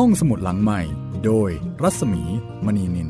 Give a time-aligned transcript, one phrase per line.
[0.00, 0.80] ห้องสมุดหลังใหม่
[1.24, 1.50] โดย
[1.82, 2.22] รัศมี
[2.64, 3.08] มณีนิน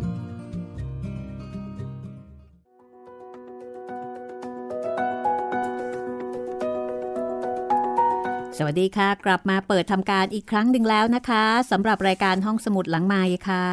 [8.56, 13.66] สวัสดีค่ะ กลับมาเปิดทำการอีกครั้งหนึ่งแล้วนะคะสำหรับรายการห้องสมุดหลังไม้ค่ะ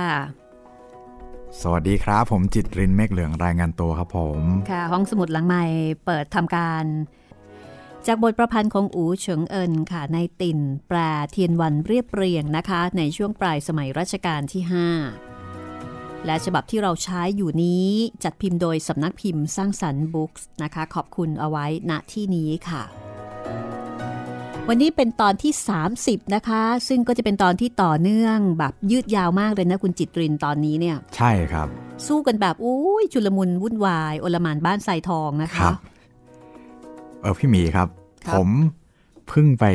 [1.61, 4.39] สวัสดีครับ ผมจิตรินเมฆเหลืองรายงานตัวครับผม
[4.71, 5.63] ค่ะ ห้องสมุดหลังไม้
[6.05, 6.83] เปิดทำการ
[8.07, 10.97] จากบทประพันธ์ของอูเฉิงเอินค่ะในติ่นแปล
[11.31, 14.63] เทียนวันเรียบเรียงนะคะ ในช่วงปลายสมัยรัชกาลที่
[15.39, 17.87] 5 และฉบับที่เราใช้อยู่นี้
[18.23, 22.83] จัดพิมพ์โดยสำนักพิมพ์สร้างสรรค์บุ๊กส์นะคะ ขอบคุณเอาไว้ณที่นี้ค่ะ
[24.67, 25.53] วันนี้เป็นตอนที่
[25.93, 31.67] 30 นะคะ ซึ่งก็จะเป็นตอนที่ต่อเนื่องแบบยืดยาวมากเลยนะคุณจิตรินตอนนี้เนี่ย ใช่ครับ
[32.07, 35.90] สู้กันแบบอุ้ยชุลมุนวุ่นวายโอลหมานบ้านไซทองนะครัคะบ
[37.21, 37.87] เออพี่หมีครับ
[38.25, 38.49] ครับ ผม
[39.27, 39.65] เพิ่งไป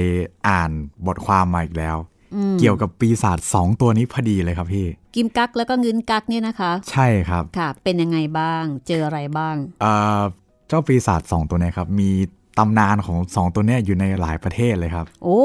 [0.48, 0.70] อ่าน
[1.06, 1.96] บทความมาอีกแล้ว
[2.34, 10.20] อืมเกี่ยวกับปีศาจสองตัวนี้พอดีเลยครับพี่ กิมกักแล้วก็เงินกักเนี่ยนะคะ ใช่ครับค่ะ เป็นยังไงบ้าง เจออะไรบ้างเอ่อ
[10.69, 12.11] เจ้าปีศาจสองตัวเนี้ครับ มี
[12.58, 15.41] ตำนานของสองตัวเนี้ยอยู่ในหลายประเทศเลยครับ โอ้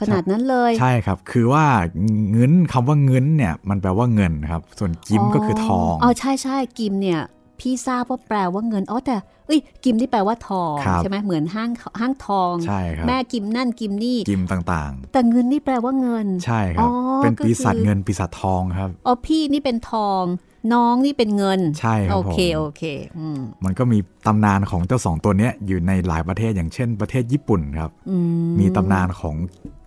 [0.00, 1.64] ขนาดนั้นเลย ใช่ครับ คือว่า
[2.32, 7.20] เงินคำว่าเงินเนี่ย มันแปลว่าเงินครับ ส่วนกิมก็คือทอง อ๋อใช่ใช่กิมเนี่ย
[7.60, 11.70] พี่ทราบว่าแปลว่าเงินอ๋อแต่เอ้ยกิมที่แปลว่าทองครับใช่ไหมเหมือนห้าง
[12.00, 20.24] ห้างทองใช่ครับแม่กิมนั่นกิมนี่กิมต่างแต่เงินนี่แปลว่าเงินๆใช่ครับอ๋อเป็นปีศาจก็คือเงินปีศาจทองครับอ๋อพี่นี่เป็นทอง
[20.72, 22.82] น้องนี่เป็นเงินใช่ครับโอเคผมโอเค
[23.18, 28.16] อืมมันก็มีตำนานของเจ้าสองตัวเนี้ยอยู่ในหลายประเทศอย่างเช่น ประเทศญี่ปุ่นครับอื
[28.60, 29.36] มีตำนานของ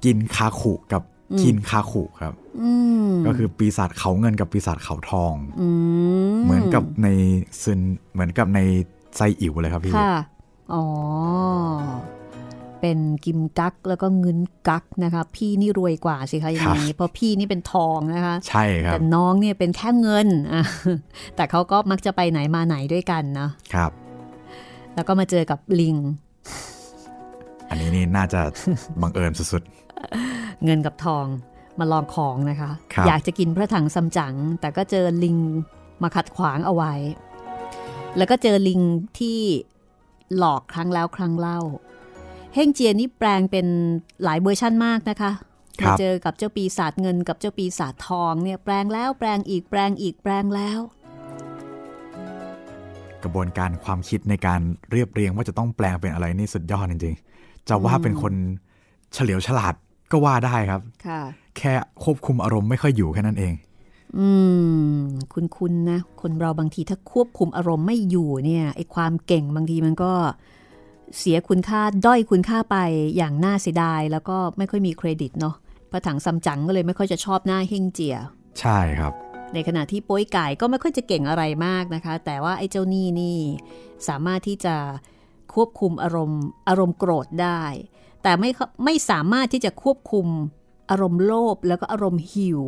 [0.05, 2.71] กินคาขุกับอืมคินคาขุครับอื
[3.07, 5.33] มก็คือปีศาจเขาเงินกับปีศาจเขาทอง
[6.10, 6.10] ม
[6.45, 7.07] เหมือนกับใน
[7.63, 7.79] ซึน
[8.13, 8.59] เหมือนกับใน
[9.15, 10.13] ไซอิ๋วเลยครับพี่ค่ะ
[10.73, 10.85] อ๋อ
[12.81, 20.63] เป็นกิมกักแล้วก็เงินกักนะคะ พี่นี่รวยกว่าสิคะอย่างนี้ เพราะพี่นี่เป็นทองนะคะ ใช่ครับ แต่น้องเนี่ยเป็นแค่เงินอะ
[21.35, 23.91] แต่เขาก็มักจะไปไหนมาไหนด้วยกันเนาะครับ
[24.95, 25.97] แล้วก็มาเจอกับลิง
[27.69, 28.41] อันนี้นี่น่าจะ
[29.01, 29.63] บังเอิญสุด
[30.65, 31.25] เงินกับทอง
[31.79, 35.37] มาลองของนะคะครับอยากจะกินพระถังซัมจั๋งแต่ก็เจอลิง
[36.01, 36.93] มาขัดขวางเอาไว้
[38.17, 38.81] แล้วก็เจอลิง
[39.19, 39.39] ที่
[40.37, 41.59] หลอกครั้งแล้วครั้งเล่า
[42.53, 43.67] เฮ่งเจียนี่แปลงเป็น
[44.23, 45.31] หลายเวอร์ชั่นมากนะคะ
[45.81, 58.33] ครัมาบเจอกับเจ้าปีศาจเงินกับเจ้าปีศาจทองเนี่ยแปลงแล้วแปลงอีกแปลงอีกแปลงแล้วๆกระบวนการความคิดในการเรียบเรียงว่าจะต้องแปลงเป็นอะไรนี่สุดยอดจริงๆ จะว่าเป็นคน
[59.13, 59.73] เฉลียวฉลาด
[60.11, 61.21] ก็ว่าได้ครับค่ะ
[61.57, 61.73] แค่
[62.03, 63.53] ควบคุมอารมณ์ไม่ค่อยอยู่แค่นั้นเอง
[64.17, 64.27] อื
[64.93, 64.97] ม
[65.33, 70.13] คุณคุณนะ คนเราบางทีถ้าควบคุมอารมณ์ไม่อยู่เนี่ยไอความเก่งบางทีมันก็
[71.17, 72.77] เสียคุณค่าด้อยคุณค่าไป
[73.17, 75.55] อย่างน่าเสียดาย แล้วก็ไม่ค่อยมีเครดิตเนาะ
[75.91, 78.17] พระถังซัมจั๋งก็เลยไม่ค่อยจะชอบหน้าเฮงเจีย
[78.59, 79.13] ใช่ครับ
[79.53, 83.39] ในขณะที่โป้ยไก่ก็ไม่ค่อยจะเก่งอะไรมากนะคะ แต่ว่าไอ้เจ้านี่นี่
[84.07, 84.75] สามารถที่จะ
[85.53, 87.63] ควบคุมอารมณ์ อารมณ์โกรธได้
[88.23, 90.27] แต่ไม่เข้าไม่สามารถที่จะควบคุม
[90.89, 92.63] อารมณ์โลภแล้วก็อารมณ์หิว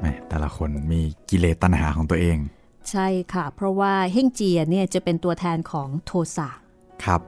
[0.00, 1.00] แหมแต่ละคนมี
[1.30, 2.38] กิเลสตัณหาของตัวเอง
[2.90, 6.48] ใช่ค่ะ เพราะว่าเฮ่งเจียเนี่ยจะเป็นตัวแทนของโทสะ
[7.04, 7.20] ครับ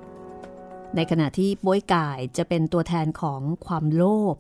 [0.97, 4.05] ในขณะที่โป้ยก่ายจะเป็นตัวแทนของความโล
[4.35, 4.37] ภ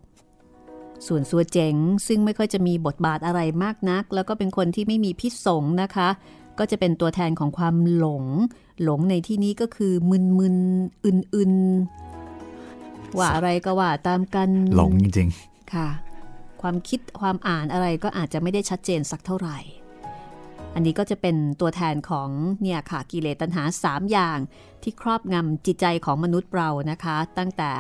[1.06, 1.74] ส่วนซัวเจ๋ง
[2.06, 6.08] ซึ่งไม่ค่อยจะมีบทบาทอะไรมากนัก แล้วก็เป็นคนที่ไม่มีพิษสงนะคะ
[6.58, 8.24] ก็จะเป็นตัวแทนของความหลง
[8.82, 15.28] หลงในที่นี้ก็คือมึนๆอึนๆว่าอะไรก็ว่าตามกันหลงจริง
[15.74, 15.88] ค่ะ
[16.60, 19.59] ความคิดความอ่านอะไรก็อาจจะไม่ได้ชัดเจนสักเท่าไหร่
[20.75, 22.28] อันนี้ก็จะเป็นตัวแทนของ
[22.62, 24.38] เนี่ยค่ะกิเลสตัณหา 3 อย่าง
[24.82, 27.71] ที่ครอบงำจิตใจของมนุษย์เรานะคะ ตั้งแต่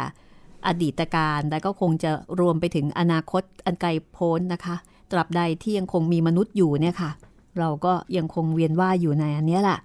[0.66, 2.10] อดีตการและก็คงจะ
[2.40, 4.76] รวมไปถึงอนาคตอันไกลโพ้นนะคะ
[5.10, 7.10] ตราบใดที่ยังคงมีมนุษย์อยู่เนี่ยค่ะ
[7.58, 9.78] เราก็ยังคงเวียนว่ายอยู่ในอันนี้แหละ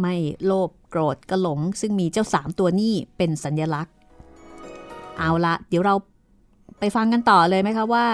[0.00, 0.14] ไม่
[0.44, 3.94] โลภโกรธก็หลง ซึ่งมีเจ้าสามตัวนี้เป็นสัญลักษณ์
[5.18, 5.94] เอาละเดี๋ยวเรา
[6.80, 8.06] ไปฟังกันต่อเลยไหมคะว่า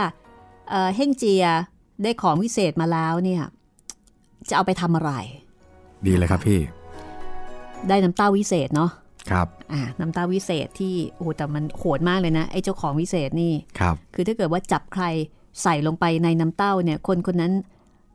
[0.70, 1.44] เอ่อเฮ่งเจีย
[2.02, 3.42] ได้ของวิเศษมาแล้วเนี่ย
[4.48, 6.60] จะเอาไปทำอะไรๆดีเลยครับพี่
[7.88, 8.90] ได้น้ำเต้าวิเศษเนาะ
[9.30, 15.04] ครับอ่าน้ำเต้าวิเศษที่โอ้โหแต่มันโหดมากเลยนะไอ้เจ้าของวิเศษนี่ครับ คือถ้าเกิดว่าจับใคร
[15.62, 17.52] ใส่ลงไปในน้ำเต้าเนี่ยคนคนนั้น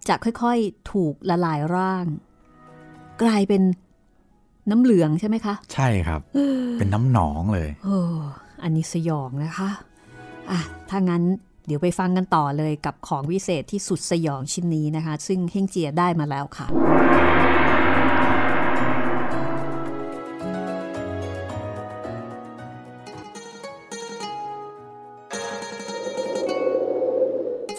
[0.10, 2.06] จะค่อยๆถูกละลายร่าง
[3.22, 3.62] กลายเป็น
[4.70, 6.22] น้ำเหลืองใช่ไหมคะ ใช่ครับ
[6.80, 7.98] เป็นน้ำหนองเลยโอ้
[8.64, 9.70] อันนี้สยองนะคะ
[10.52, 11.24] อะถ้างั้น
[11.66, 16.68] เดี๋ยวไปฟังกันต่อเลยกับของวิเศษที่สุดสยองชิ้นนี้นะคะ ซึ่งเฮงเจียได้มาแล้วค่ะ「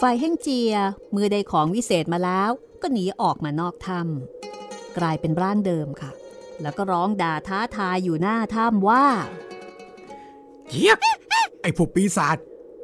[0.00, 0.74] ฝ่ายเฮงเจีย
[1.12, 2.50] เมื่อได้ของวิเศษมาแล้ว
[2.82, 6.10] ก็หนีออกมานอกถ้ำกลายเป็นร่างเดิมค่ะ
[6.62, 9.04] แล้วก็ร้องด่าท้าทายอยู่หน้าถ้ำว่า
[10.68, 10.98] เกียก
[11.62, 12.36] ไอ้พวกปีศาจ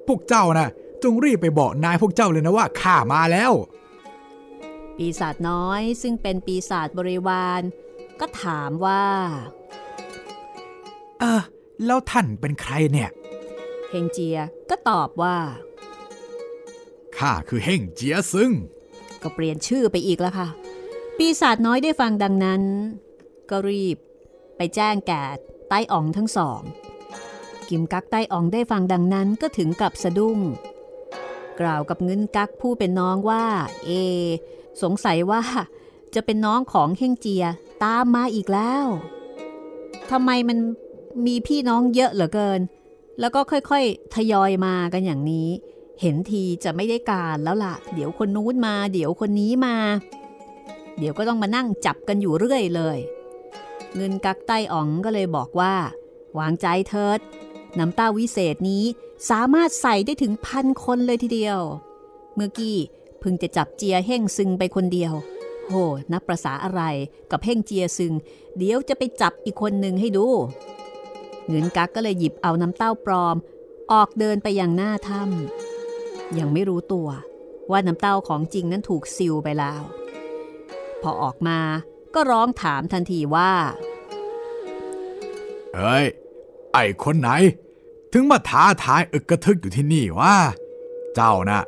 [0.09, 0.69] พวกเจ้านะ
[1.03, 3.53] จงรีบไปบอกนายพวกเจ้าเลยนะว่าข้ามาแล้ว
[4.97, 7.63] ปีศาจน้อยซึ่งเป็นปีศาจบริวาร
[8.21, 9.05] ก็ถามว่า
[11.21, 11.43] เออ
[11.87, 13.11] แล้วท่านเป็นใครเนี่ย
[13.91, 14.39] เฮงเจีย
[14.71, 15.37] ก็ตอบว่า
[17.19, 18.51] ข้าคือเฮ่งเจียซึง
[19.23, 20.49] ก็เปลี่ยนชื่อไปอีกแล้วค่ะ
[21.17, 22.63] ปีศาจน้อยได้ฟังดังนั้น
[23.51, 23.99] ก็รีบ
[24.57, 25.23] ไปแจ้งแก่
[25.69, 26.61] ใต้อ่องทั้งสอง
[27.69, 30.39] กิมกักใต้อ่องได้ฟังดังนั้นก็ถึงกับสะดุ้ง
[31.61, 33.45] กล่าวกับเงินกักผู้เป็นน้องว่า
[33.85, 33.91] เอ
[34.83, 35.43] สงสัยว่า
[36.15, 37.45] จะเป็นน้องของเฮงเจีย
[37.85, 38.87] ตามมาอีกแล้ว
[40.11, 40.59] ทำไมมัน
[41.27, 42.61] มีพี่น้องเยอะเหลือเกิน
[43.21, 45.49] แล้วก็ค่อยๆ ทยอยมากันอย่างนี้
[46.01, 49.77] เห็นทีจะไม่ได้การแล้วล่ะ เดี๋ยวคนนู้นมา เดี๋ยวคนนี้มา
[50.99, 52.99] เดี๋ยวก็ต้องมานั่งจับกันอยู่เรื่อยเลย
[53.97, 55.75] เงินกักใต้อ๋องก็เลยบอกว่า
[56.39, 57.21] วางใจเถิด
[57.79, 58.85] น้ำเต้าวิเศษนี้
[59.31, 61.61] สามารถใส่ได้ถึงพันคนเลยทีเดียว
[62.35, 62.77] เมื่อกี้
[63.21, 65.15] เพิ่งจะจับเจียเฮ่งซึงไปคนเดียว
[65.69, 65.75] โห
[66.13, 66.83] นับประษาอะไร
[67.31, 68.13] กับเฮ่งเจียซึง
[68.57, 70.27] เดี๋ยวจะไปจับอีกคนหนึ่งให้ดู
[71.49, 73.37] เงินกักก็เลยหยิบเอาน้ำเต้าปลอม
[73.93, 77.09] ออกเดินไปยังหน้าถ้ำยังไม่รู้ตัว
[77.71, 79.83] ว่าน้ำเต้าของจริงนั้นถูกซิลไปแล้ว
[81.03, 81.59] พอออกมา
[82.15, 83.53] ก็ร้องถามทันทีว่า
[85.75, 86.07] เอ้ย
[86.73, 87.29] ไอ้คนไหน
[88.13, 90.35] ถึงมาท้าทายอึกกระทึกอยู่ที่นี่วะ
[91.15, 91.63] เจ้านะ่ะ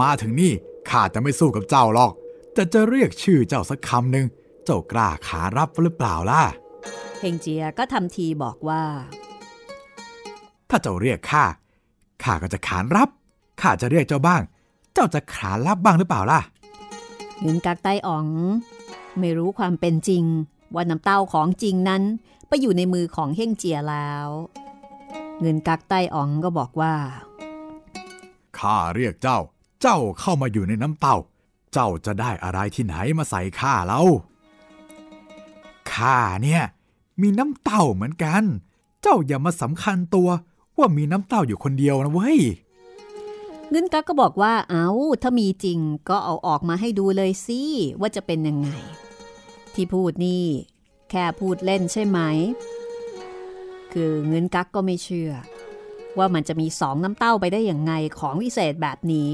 [0.00, 0.52] มาถึงนี่
[0.90, 2.12] ข้าจะไม่สู้กับเจ้าหรอก
[2.54, 4.26] แต่จะเรียกชื่อเจ้าสักคำหนึ่ง
[4.64, 6.42] เจ้ากล้าขารับหรือเปล่าล่ะ
[7.18, 8.82] เฮงเจียก็ทำทีบอกว่า
[10.70, 11.44] ถ้าเจ้าเรียกข้า
[12.22, 13.08] ข้าก็จะขานรับ
[13.60, 14.42] ข้าจะเรียกเจ้าบ้าง
[14.94, 16.40] เจ้าจะขานรับบ้างหรือเปล่าล่ะ
[17.40, 18.26] เงินกักไต้อ๋อง
[19.18, 20.24] ไม่รู้ความเป็นจริง
[20.74, 22.02] ว่าน้ำเต้าของจริงนั้น
[22.48, 24.28] ไปอยู่ในมือของเฮ่งเจียแล้ว
[25.40, 26.94] เงินกักไต้อ๋องก็บอกว่า
[28.58, 29.38] ข้าเรียกเจ้า
[29.82, 31.16] เจ้าเข้ามาอยู่ในน้ำเต้า
[31.72, 34.02] เจ้าจะได้อะไรที่ไหนมาใส่ข้าเล่า
[35.92, 36.62] ข้าเนี่ย
[37.20, 38.42] มีน้ำเต้าเหมือนกัน
[39.02, 40.28] เจ้าอย่ามาสำคัญตัว
[40.78, 42.40] ว่ามีน้ำเต้าอยู่คนเดียวนะเว้ย
[43.70, 44.88] เงินกักก็บอกว่า เอา
[45.22, 45.78] ถ้ามีจริง
[46.08, 47.60] ก็เอาออกมาให้ดูเลยสิ
[48.00, 48.68] ว่าจะเป็นยังไง
[49.74, 50.44] ที่พูดนี่
[51.10, 52.18] แค่พูดเล่นใช่ไหม
[53.92, 55.32] คือเงินกักก็ไม่เชื่อ
[56.18, 59.30] ว่ามันจะมีสองน้ำเต้าไปได้อย่างไงของวิเศษแบบนี้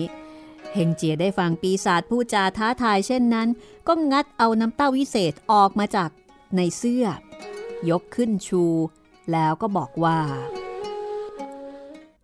[0.75, 3.49] เฮงเจียได้ฟังปีศาจพูดจาท้าทายเช่นนั้น
[3.89, 6.11] ก็งัดเอาน้ำเต้าวิเศษออกมาจาก
[6.57, 7.05] ในเสื้อ
[7.91, 8.65] ยกขึ้นชู
[9.33, 10.19] แล้วก็บอกว่า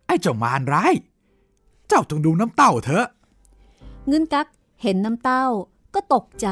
[0.07, 0.95] ไอ้เจ้ามารร้าย
[1.89, 3.07] เจ้าจงดูน้ำเต้าเถอะ
[4.09, 4.47] เงินกัก
[4.83, 5.47] เห็นน้ำเต้า
[5.95, 6.49] ก็ตกใจ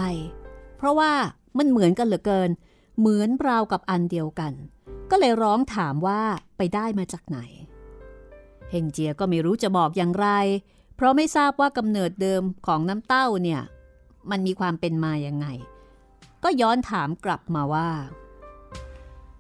[0.77, 1.13] เพราะว่า
[1.59, 2.51] มันเหมือนกันเหลือเกิน
[2.99, 4.53] เหมือนราวกับอันเดียวกัน
[5.11, 6.21] ก็เลยร้องถามว่า
[6.57, 7.39] ไปได้มาจากไหน
[8.71, 10.29] เฮงเจียก็ไม่รู้จะบอกอย่างไร
[10.97, 13.63] เพราะไม่ทราบว่ากำเนิดเดิมของน้ำเต้าเนี่ย
[14.31, 15.47] มันมีความเป็นมาอย่างไง
[16.45, 17.89] ก็ย้อนถามกลับมาว่า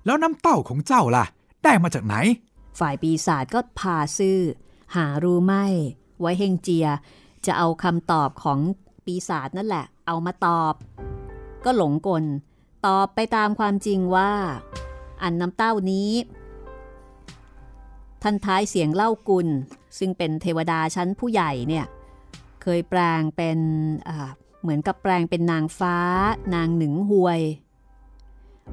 [0.04, 1.24] แล้วน้ำเต้าของเจ้าล่ะ
[1.64, 2.14] ได้มาจากไหน
[2.78, 4.38] ฝ่ายปีศาจก็พาซื่อ
[4.96, 5.64] หารู้ไม่
[6.22, 6.88] ว่าเฮงเจีย
[7.46, 8.58] จะเอาคำตอบของ
[9.04, 10.74] ปีศาจนั่นแหละ เอามาตอบ
[11.64, 12.24] ก็หลงกล
[12.86, 14.32] ตอบไปตามความจริงว่า
[15.22, 16.10] อันน้ำเต้านี้
[18.22, 19.48] ท่านท้ายเสียงเล่ากุล
[19.98, 21.86] ซึ่งเป็นเทวดาชั้นผู้ใหญ่เนี่ย
[22.62, 23.58] เคยแปลงเป็น
[24.62, 25.96] เหมือนกับแปลงเป็นนางฟ้า
[26.54, 27.40] นางหนึ่งหวย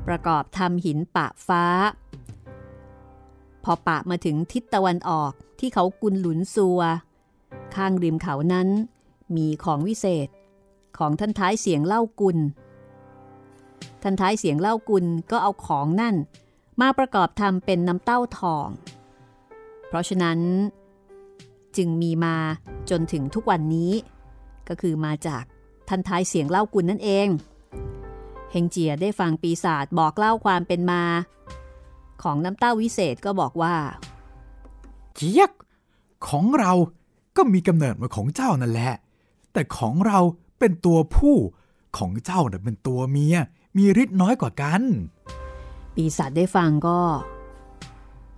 [0.08, 1.63] ประกอบทำหินปะฟ้า
[3.63, 6.82] พอปะมาถึงทิศตะวันออกที่เขากุนหลุนซัว
[7.75, 8.68] ข้างริมเขานั้น
[9.36, 10.27] มีของวิเศษ
[10.98, 12.38] ของท่านท้ายเสียงเล่ากุล
[14.01, 16.15] ท่านท้ายเสียงเล่ากุลก็เอาของนั่น
[16.81, 18.67] มาประกอบทำเป็นน้ำเต้าทอง
[19.88, 20.39] เพราะฉะนั้น
[21.77, 22.36] จึงมีมา
[22.89, 23.91] จนถึงทุกวันนี้
[24.69, 25.43] ก็คือมาจาก
[25.88, 27.27] ท่านท้ายเสียงเล่ากุลนั่นเอง
[28.51, 31.03] เฮงเจียได้ฟังปีศาจบอกเล่าความเป็นมา
[32.24, 33.75] ของน้ำเต้าวิเศษก็บอกว่า
[35.15, 35.51] เจี๊ยก
[36.29, 36.74] ของเรา
[37.38, 38.93] ก็มีกำเนิดมาของเจ้านั่นแหละ
[39.53, 40.19] แต่ของเรา
[40.60, 41.36] เป็นตัวผู้
[41.98, 43.38] ของเจ้าน่ะเป็นตัวเมีย
[43.77, 44.81] มีฤทธิ์น้อยกว่ากัน
[45.96, 47.00] ปีศาจได้ฟังก็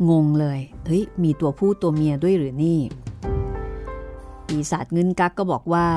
[0.09, 2.79] งงเลย เฮ้ย มีตัวผู้ตัวเมียด้วยหรือนี่
[4.47, 5.87] ปีศาจเงินกักก็บอกว่า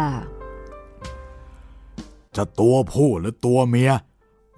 [2.37, 3.93] จะตัวผู้หรือตัวเมีย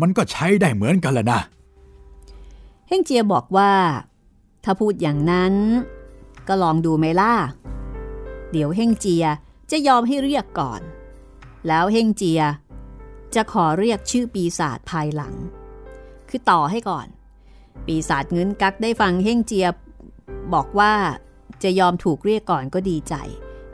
[0.00, 1.40] มันก็ใช้ได้เหมือนกันแหละนะ
[2.88, 3.72] เฮงเจียบอกว่า
[4.64, 5.54] ถ้าพูดอย่างนั้น
[6.48, 7.32] ก็ลองดูไหมล่ะ
[8.52, 9.24] เดี๋ยวเฮงเจีย
[9.70, 10.80] จะยอมให้เรียกก่อน
[11.68, 12.40] แล้วเฮงเจีย
[13.36, 15.34] จะขอเรียกชื่อปีศาจภายหลัง
[16.28, 17.06] คือต่อให้ก่อน
[17.86, 19.68] ปีศาจเงินกักได้ฟังเฮงเจีย
[20.54, 20.92] บอกว่า
[21.62, 23.14] จะยอมถูกเรียกก่อนก็ดีใจ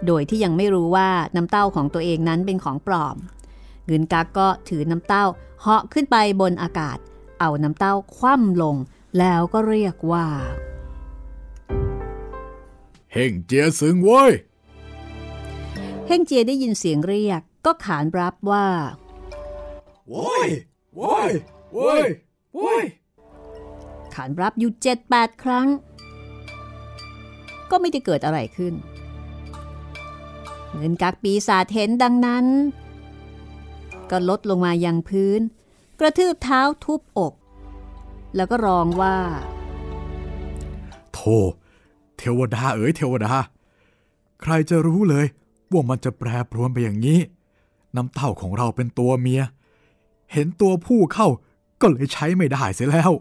[0.07, 3.17] โดยที่ยังไม่รู้ว่าน้ำเต้าของตัวเองนั้นเป็นของปลอม
[3.87, 5.25] เงินกักก็ถือน้ำเต้า
[5.61, 6.99] เหาะขึ้นไปบนอากาศ
[7.41, 8.77] เอาน้ำเต้าคว่ำลง
[9.19, 10.27] แล้วก็เรียกว่า
[13.13, 14.33] เฮงเจียซึงเว้ย
[16.07, 18.67] เฮงเจียได้ยินเสียงเรียกก็ขานรับว่า
[20.11, 20.49] โว้ย
[20.97, 21.31] โว้ย
[21.73, 22.07] โว้ย
[22.55, 22.85] โว้ย
[24.15, 25.69] ขานรับอยู่เจ็ดแปดครั้ง
[27.71, 28.75] ก็ไม่ได้เกิดอะไรขึ้น
[30.75, 32.47] เงินกักปีศาจเห็นดังนั้น
[34.11, 35.41] ก็ลดลงมายังพื้น
[36.01, 37.33] กระทืบเท้าทุบอก
[38.37, 39.17] แล้วก็ร้องว่า
[41.13, 41.37] โธ่
[42.17, 43.35] เทวดาเอ๋ยเทวดา
[44.43, 45.27] ใครจะรู้เลย
[45.73, 47.21] ว่ามันจะแปรปรวนไปอย่างนี้
[47.97, 49.43] น้ำเต้าของเราเป็นตัวเมีย
[50.33, 51.29] เห็นตัวผู้เข้า
[51.81, 53.13] ก็เลยใช้ไม่ได้เสียแล้ว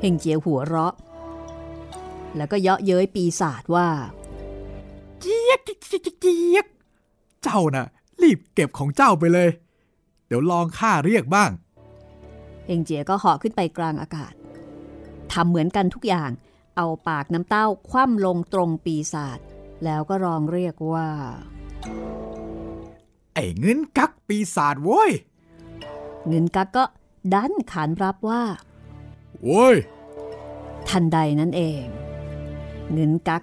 [0.00, 0.94] เฮงเจียหัวเราะ
[2.36, 3.88] แล้วก็เยาะเย้ยปีศาจว่า
[5.20, 6.66] เจี๊ยกเจี๊ยกเจี๊ยก
[7.42, 7.86] เจ้าน่ะ
[8.22, 9.48] รีบเก็บของเจ้าไปเลย
[10.26, 11.50] เดี๋ยวลองข้าเรียกบ้าง
[12.66, 14.32] เฮงเจียก็เหาะขึ้นไปกลางอากาศ
[15.32, 16.30] ทำเหมือนกันทุกอย่าง
[16.76, 19.38] เอาปากน้ำเต้าคว่ำลงตรงปีศาจ
[19.84, 21.08] แล้วก็ร้องเรียกว่า
[23.34, 25.10] ไอ้เงินกักปีศาจโว้ย
[26.28, 26.84] เงินกักก็
[27.34, 28.42] ดันขานรับว่า
[29.42, 29.76] โว้ย
[30.88, 31.82] ทันใดนั้นเอง
[32.92, 33.42] เงินกัก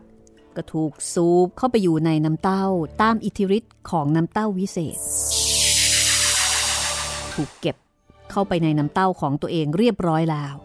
[0.55, 2.65] ก็ถูกซูบเข้าไปอยู่ในน้ำเต้า
[3.01, 4.98] ตามอิทธิฤทธิ์ของน้ำเต้าวิเศษ
[7.34, 7.75] ถูกเก็บ
[8.31, 10.55] เข้าไปในน้ำเต้าของตัวเองเรียบร้อยแล้ว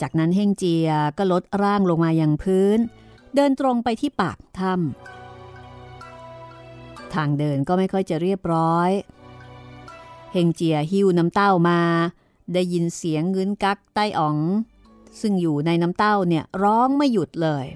[0.00, 2.78] จากนั้นเฮงเจียก็ลดร่างลงมาอย่างพื้น
[3.34, 8.90] เดินตรงไปที่ปากถ้ำทางเดินก็ไม่ค่อยจะเรียบร้อย
[10.32, 11.80] เฮงเจียหิ้วน้ำเต้ามา
[12.52, 14.38] ได้ยินเสียงเงื้นกักใต้อ๋อง
[15.20, 17.66] ซึ่งอยู่ในน้ำเต้าเนี่ยร้องไม่หยุดเลย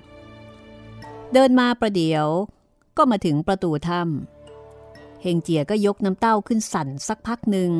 [1.33, 2.27] เดินมาประเดี๋ยว
[2.97, 7.71] ก็มาถึงประตูถ้ำเฮงเจียก็ยกน้ำเต้าขึ้นสั่นสักพักหนึ่ง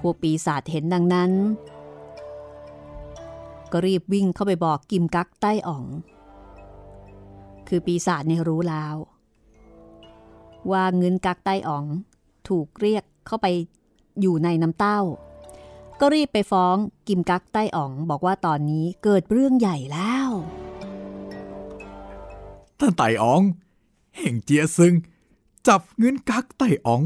[0.06, 1.30] วกปีศาจเห็นดังนั้น
[3.72, 5.84] ก็รีบวิ่งเข้าไปบอกกิมกักใต้อ๋อง
[7.68, 8.96] คือปีศาจเนี่ยรู้แล้ว
[10.70, 11.84] ว่าเงินกักใต้อ๋อง
[12.48, 13.46] ถูกเรียกเข้าไป
[14.20, 15.00] อยู่ในน้ำเต้า
[16.00, 16.76] ก็รีบไปฟ้อง
[17.08, 20.28] กิมกักใต้อ๋อง บอกว่าตอนนี้เกิดเรื่องใหญ่แล้ว
[22.78, 23.42] ท่านไต่อ๋อง
[24.16, 24.94] เห่งเจียซึง
[25.68, 27.02] จับเงินกักไต่อ๋อง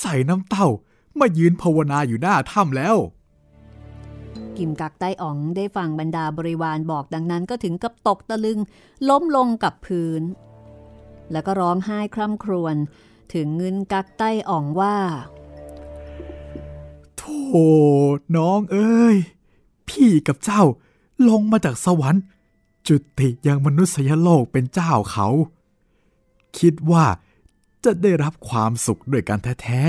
[0.00, 0.66] ใส่น้ำเต้า
[1.18, 2.96] มายืนภาวนาอยู่หน้าถ้ำแล้ว
[4.56, 8.58] กิมกักใต้อ๋องได้ฟังบรรดาบริวารบอกดังนั้นก็ถึงกับตกตะลึง
[9.08, 10.22] ล้มลงกับพื้น
[11.32, 12.76] แล้วก็ร้องไห้คร่ำครวญ
[13.32, 14.96] ถึงเงินกักใต้อ๋องว่า
[17.16, 17.68] โธ่
[18.36, 19.16] น้องเอ้ย
[19.88, 20.62] พี่กับเจ้า
[21.28, 22.22] ลงมาจากสวรรค์
[22.88, 25.28] จุติยังมนุษยโลกเป็นเจ้าเขา
[26.58, 27.06] คิดว่า
[27.84, 29.84] จะได้รับความสุขด้วยกันแท้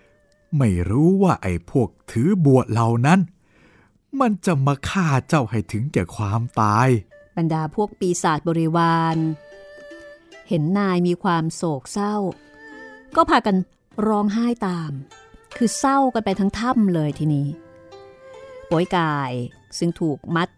[0.00, 3.20] ๆ ไม่รู้ว่าไอ้พวกถือบวชเหล่านั้น
[4.20, 6.88] มันจะมาฆ่าเจ้าให้ถึงแก่ความตาย
[7.36, 9.16] บรรดาพวกปีศาจบริวาร
[10.52, 12.16] เห็นนายมีความโศกเศร้า
[13.16, 13.56] ก็พากัน
[14.06, 14.92] ร้องไห้ตาม
[15.56, 17.48] คือเศร้ากันไปทั้งถ้ำเลยทีนี้
[18.70, 19.32] ป่วยกาย
[19.78, 20.48] ซึ่งถูกมัด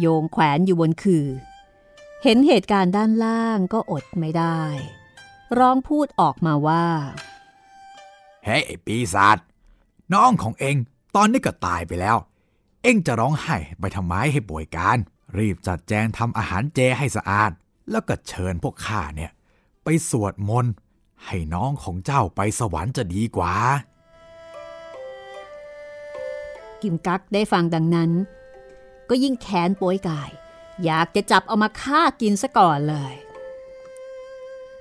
[0.00, 1.26] โยงแขวนอยู่บนคือ
[2.22, 4.62] เห็นเหตุการณ์ด้านล่างก็อดไม่ได้
[5.58, 6.86] ร้องพูดออกมาว่า
[8.44, 9.38] เฮ้ยไอ้ปีศาจ
[10.14, 10.76] น้องของเอง
[11.16, 12.16] ตอนนี้ก็ตายไปแล้ว
[12.82, 14.98] เองจะร้องไห้ไปทำไมให้ป่วยการ
[15.38, 17.52] รีบจัดแจงทำอาหารเจให้สะอาด
[17.90, 19.30] แล้วก็เชิญพวกข้าเนี่ย
[19.84, 20.74] ไปสวดมนต์
[21.24, 23.54] ให้น้องของเจ้าไปสวรรค์จะดีกว่า
[26.82, 28.10] กิมกักได้ฟังดังนั้น
[29.08, 30.30] ก็ยิ่งแค้นโป้ยกาย
[30.84, 33.14] อยากจะจับเอามาฆ่ากินซะก่อนเลย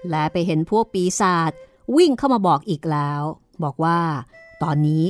[0.10, 1.52] และไปเห็นพวกปีศาจ
[1.96, 3.22] วิ่งเข้ามาบอกอีกแล้ว
[3.64, 4.00] บอกว่า
[4.64, 5.04] ตอนนี้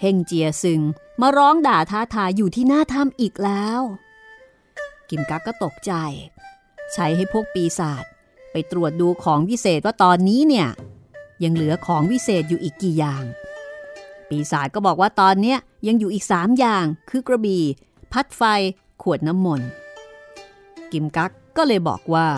[0.00, 0.80] เฮงเจียซึง
[1.20, 3.80] มาร้องด่าท้าทายอยู่ที่หน้าถ้ำอีกแล้ว
[5.08, 5.92] กิมกักก็ตกใจ
[6.94, 8.04] ใช้ให้พวกปีศาจ
[8.52, 10.68] ไปตรวจดูของวิเศษว่าตอนนี้เนี่ย
[11.44, 13.24] ยังเหลือของวิเศษอยู่อีกกี่อย่าง
[14.28, 17.62] ปีศาจก็บอกว่าตอนเนี้ยยังอยู่อีกสามอย่าง คือกระบี่
[18.12, 18.42] พัดไฟ
[19.02, 19.68] ขวดน้ำมนต์
[20.92, 22.28] กิมกักก็เลยบอกว่า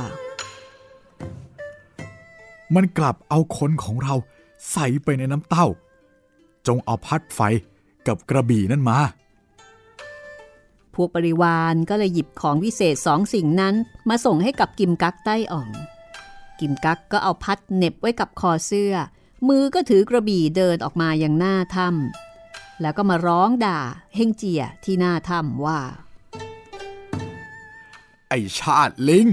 [2.75, 4.15] มันกลับเอาคนของเรา
[4.73, 5.67] ใส่ไปในน้ำเต้า
[6.67, 7.41] จงเอาพัดไฟ
[8.07, 8.99] กับกระบี่นั่นมา
[10.95, 13.75] พวกบริวารก็เลยหยิบของวิเศษสองสิ่งนั้น
[14.09, 15.69] มาส่งให้กับกิมกักใต้อ่อง
[16.61, 18.95] กิมกักก็เอาพัดเน็บไว้กับคอเสื้อ
[19.49, 23.81] มือก็ถือกระบี่เดินออกมาอย่างหน้าถ้ำแล้วก็มาร้องด่า
[24.15, 25.81] เฮงเจียที่หน้าถ้ำว่า
[28.29, 29.29] ไอชาติลิง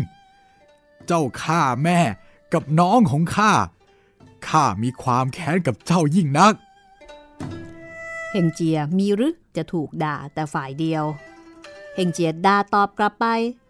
[1.08, 2.00] เจ้าฆ่าแม่
[2.54, 3.54] กับน้องของข้า
[4.48, 6.54] ข้ามีความแค้นกับเจ้ายิ่งนัก
[8.32, 13.26] เฮงเจียมีหรือจะถูกด่าแต่ฝ่ายเดียวเฮงเจียด่าตอบกลับไป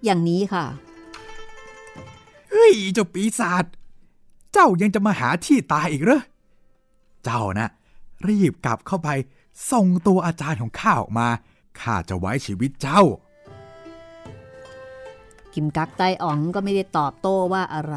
[0.05, 0.65] อย่างนี้ค่ะ
[2.49, 3.65] เฮ้ยเจ้าปีศาจ
[4.53, 6.21] เจ้ายังจะมาหาที่ตายอีกเหรอ
[7.23, 7.69] เจ้านะ
[8.27, 9.09] รีบกลับเข้าไป
[9.71, 11.27] ส่งตัวอาจารย์ของข้าออกมา
[11.79, 13.01] ข้าจะไว้ชีวิตเจ้า
[15.53, 17.95] กิมกักไต้อ๋องก็ไม่ได้ตอบโต้ว่าอะไร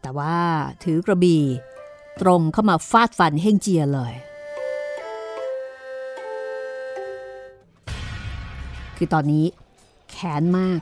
[0.00, 0.36] แต่ว่า
[0.84, 1.44] ถือกระบี่
[2.20, 4.12] ตรงเข้ามาฟาดฟันเฮงเจียเลย
[9.02, 9.46] คือตอนนี้
[10.10, 10.80] แค้นมาก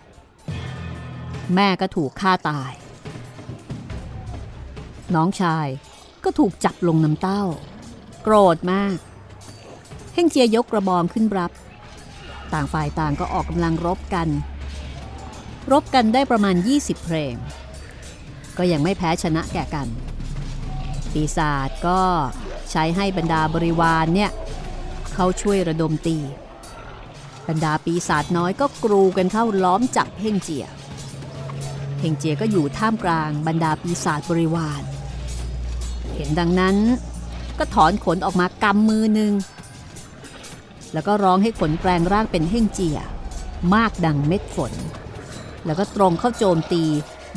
[1.54, 2.72] แม่ก็ถูกฆ่าตาย
[5.14, 5.66] น้องชาย
[6.24, 7.42] ก็ถูกจับลงน้ำเต้า
[8.22, 8.96] โกรธมาก
[10.14, 11.52] เฮงเจียยกกระบองขึ้นรับ
[12.52, 14.28] ต่างฝ่ายต่างก็ออกกำลังรบกัน
[15.72, 17.34] รบกันได้ประมาณ 20 เพลง
[18.58, 19.88] ก็ยังไม่แพ้ชนะแก่กัน
[21.12, 22.00] ปีศาจก็
[22.70, 24.30] ใช้ให้บรรดาบริวารเนี่ย
[25.14, 26.18] เขาช่วยระดมตี
[27.48, 30.66] บรรดาปีศาจน้อยก็กรูกันเข้าล้อมจับเฮงเจีย
[32.00, 34.82] เฮงเจียก็อยู่ท่ามกลางบรรดาปีศาจบริวาร
[36.14, 36.76] เห็นดังนั้น
[37.58, 39.32] ก็ถอนขนออกมากำมือหนึ่ง
[40.92, 42.98] แล้วก็ร้องให้ขนแปลงร่างเป็นเฮ่งเจีย
[43.74, 44.72] มากดังเม็ดฝน
[45.64, 46.82] แล้วก็ตรงเข้าโจมตี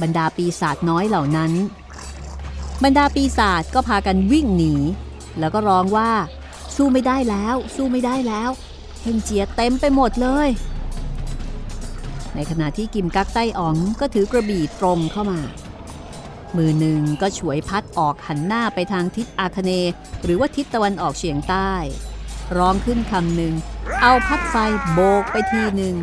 [0.01, 1.51] บรรดาปีศาจน้อยเหล่านั้น
[2.83, 4.73] บรรดาปีศาจก็พากันวิ่งหนี
[5.39, 6.11] แล้วก็ร้องว่า
[6.75, 8.49] สู้ไม่ได้แล้ว สู้ไม่ได้แล้ว
[9.01, 10.49] เฮงเจียเต็มไปหมดเลย
[12.35, 15.39] ในขณะที่กิมกักไต้อ๋องก็ถือกระบี่ตรงเข้ามา
[16.57, 19.71] มือหนึ่งก็ฉวยพัดออกหันหน้าไปทางทิศอาคเน
[20.23, 21.71] หรือว่าทิศตะวันออกเฉียงใต้
[22.57, 23.53] ร้องขึ้นคำหนึ่ง
[24.01, 24.55] เอาพัดไฟ
[24.91, 25.95] โบกไปทีหนึ่ง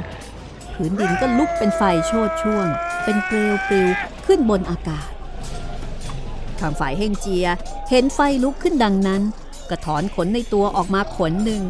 [0.74, 2.66] ผืนดินก็ลุกเป็นไฟโชดช่วง
[3.04, 3.88] เป็นเปลวปลิว
[4.26, 5.08] ขึ้นบนอากาศ
[6.60, 7.46] ทางฝ่ายเฮงเจีย
[7.90, 9.22] เห็นไฟลุกขึ้นดังนั้น
[9.70, 11.62] ก็ถอนขนในตัวออกมาขนหนึ่ง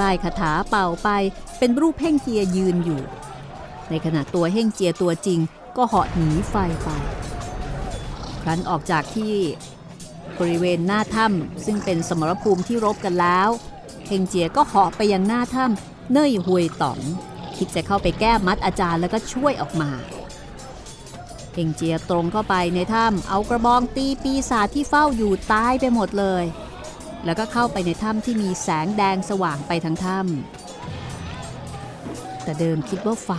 [0.00, 1.08] รายคาถาเป่าไป
[1.58, 3.00] เป็นรูปเฮ่งเจียยืนอยู่
[3.90, 5.40] ในขณะตัวเฮ่งเจียตัวจริง
[5.76, 6.88] ก็เหาะหนีไฟไป
[8.42, 9.34] ครั้นออกจากที่
[10.38, 13.48] บริเวณหน้าถ้ำซึ่งเป็นสมรภูมิที่รบกันแล้ว
[14.06, 17.00] เฮงเจียก็เหาะไปยังหน้าถ้ำเน่ยหวยต๋อง
[17.56, 19.90] คิดจะเข้าไปแก้มัดอาจารย์แล้วก็ช่วยออกมา
[21.54, 26.44] เฮงเจียตรงเข้าไปในถ้ำเอากระบองตีปีศาจที่เฝ้าอยู่ตายไปหมดเลย
[27.24, 33.30] แล้วก็เข้าไปในถ้ำที่มีแสงแดงสว่างไปทั้งถ้ำแต่เดิมคิดว่าไฟ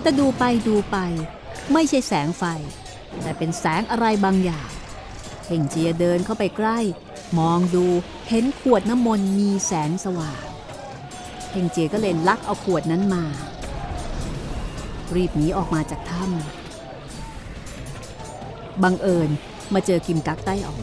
[0.00, 0.96] แต่ดูไปดูไป
[1.72, 2.44] ไม่ใช่แสงไฟ
[3.22, 4.68] แต่เป็นแสงอะไรบางอย่าง
[5.46, 6.78] เฮงเจียเดินเข้าไปใกล้
[7.38, 7.86] มองดู
[8.28, 10.42] เห็นขวดน้ำมนต์มีแสงสว่าง
[11.52, 13.24] เฮงเจียก็เลยลักเอาขวดนั้นมา
[15.14, 19.30] รีบหนีออกมาจากถ้ำบังเอิญ
[19.74, 20.80] มาเจอกิมกักใต้อ่อง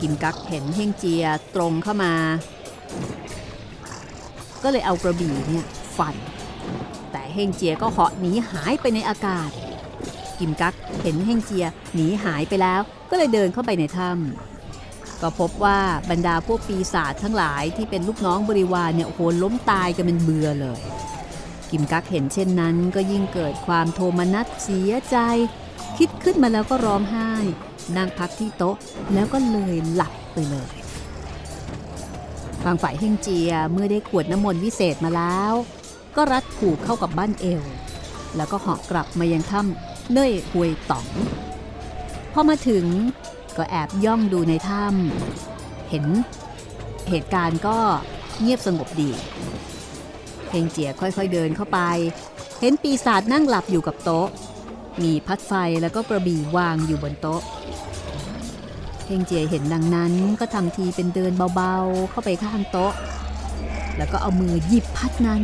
[0.00, 2.14] กิมกักเห็นเฮงเจียตรงเข้ามา
[4.62, 6.14] ก็เลยเอากระบี่เนี่ยฟัน
[7.12, 9.50] แต่เฮงเจียก็เหาะหนีหายไปในอากาศ
[10.38, 12.80] กิมกักเห็นเฮงเจียหนีหายไปแล้ว
[13.10, 15.78] ก็เลยเดินเข้าไปในถ้ำก็พบว่า
[16.10, 20.80] บรรดาพวกปีศาจทั้งหลายที่เป็นลูกน้องบริวารเนี่ยโอ้โหล้มตายกันเป็นเบื่อเลย
[21.70, 25.16] กิมกักเห็นเช่นนั้น ก็ยิ่งเกิดความโทมนัสเสียใจ
[25.98, 27.32] คิดขึ้นมาแล้วก็ร้องไห้
[27.96, 28.76] นั่งพักที่โต๊ะ
[29.14, 30.68] แล้วก็เลยหลับไปเลย
[32.62, 35.52] ทางฝ่ายเฮงเจียเมื่อได้ขวดน้ำมนต์วิเศษมาแล้ว
[36.16, 37.62] ก็รัดผูกเข้ากับบ้านเอว
[38.36, 41.06] แล้วก็เหาะกลับมายังถ้ำเน่ยหวยต๋อง
[42.32, 42.84] พอมาถึง
[43.56, 46.04] ก็แอบย่องดูในถ้ำเห็น
[47.08, 47.76] เหตุการณ์ก็
[48.40, 49.10] เงียบสงบดี
[50.50, 51.78] เฮงเจียค่อยๆเดินเข้าไป
[52.60, 54.28] เห็นปีศาจนั่งหลับอยู่กับโต๊ะ
[55.02, 57.40] มีพัดไฟแล้วก็กระบี่วางอยู่บนโต๊ะ
[59.06, 62.92] เฮงเจียเห็นดังนั้นก็ทำทีเป็นเดินเบาๆ เข้าไปข้างโต๊ะ
[63.96, 65.42] แล้วก็เอามือหยิบพัดนั้น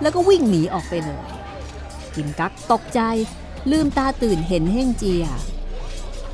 [0.00, 1.22] แล้วก็วิ่งหนีออกไปเลย
[2.14, 3.00] กิมกักตกใจ
[3.70, 5.24] ลืมตาตื่นเห็นเฮ่งเจีย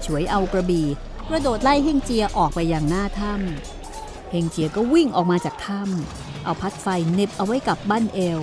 [0.04, 0.88] ช่วยเอากระบี่
[1.28, 8.42] กระโดดไล่เฮ่งเจียออกไปอย่างหน้าถ้ำเฮ่งเจียก็วิ่งออกมาจากถ้ำเอาพัดไฟเน็บเอาไว้กับบั้นเอว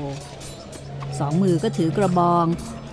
[1.19, 2.45] สองมือก็ถือกระบอง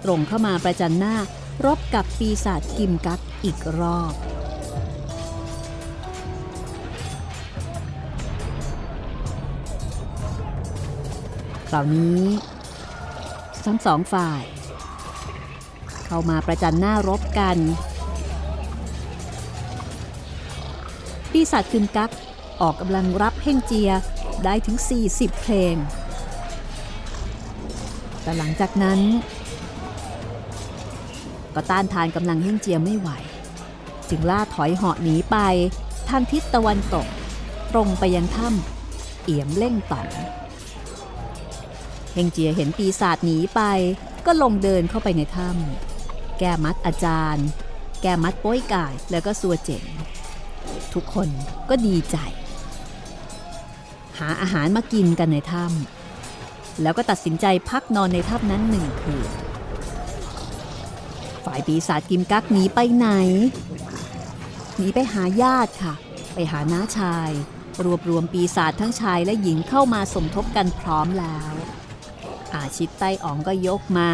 [0.04, 1.16] ตรงเข้ามาประจันหน้า
[1.64, 4.14] รบกับปีศาจกิมกักอีกรอบ
[11.68, 12.22] คราวนี้
[13.66, 14.42] ทั้งสองฝ่าย
[16.06, 17.58] เข้ามาประจันหน้ารบกัน
[21.30, 22.10] ปีศาจคืนกัก
[22.60, 23.90] ออกกำลังรับเฮ่งเจีย
[24.44, 24.76] ได้ถึง
[25.10, 25.74] 40 เพลง
[28.22, 29.00] แต่หลังจากนั้น
[31.54, 33.10] ก็ต้านทานกำลังเฮ่งเจียไม่ไหว
[34.08, 35.36] จึงล่าถอยเหาะหนีไป
[36.08, 37.06] ทางทิศตะวันตก
[37.72, 40.02] ตรงไปยังถ้ำเอี่ยมเล่งต่อ
[42.18, 43.60] ฮงเจียเห็นปีศาจหนีไป
[44.26, 47.46] ก็ลงเดินเข้าไปในถ้ำแก้มัดอาจารย์
[48.02, 49.84] แก้มัดโป้ยกายแล้วก็สัวเจ๋ง
[50.94, 51.28] ทุกคน
[51.68, 52.16] ก็ดีใจ
[54.18, 59.30] หาอาหารมากินกันในถ้ำแล้วก็ตัดสินใจพักนอนในถ้ำนั้นหนึ่งคืน
[61.44, 63.08] ฝ่ายปีศาจกิมกักหนีไปไหน
[64.76, 65.94] หนีไปหาญาติค่ะ
[66.34, 67.30] ไปหาน้าชาย
[67.84, 71.52] รวบรวมปีศาจทั้งชายและหญิงเข้ามาสมทบกันพร้อมแล้ว
[72.54, 74.10] อาชิตไต้อ๋องก็ยกมา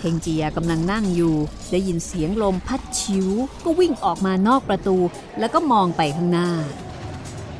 [0.00, 1.34] เฮงเจียกำลังนั่งอยู่
[1.70, 3.28] ได้ยินเสียงลมพัดชิว
[3.64, 4.96] ก็วิ่งออกมานอกประตู
[5.38, 6.50] แล้วก็มองไปข้างหน้า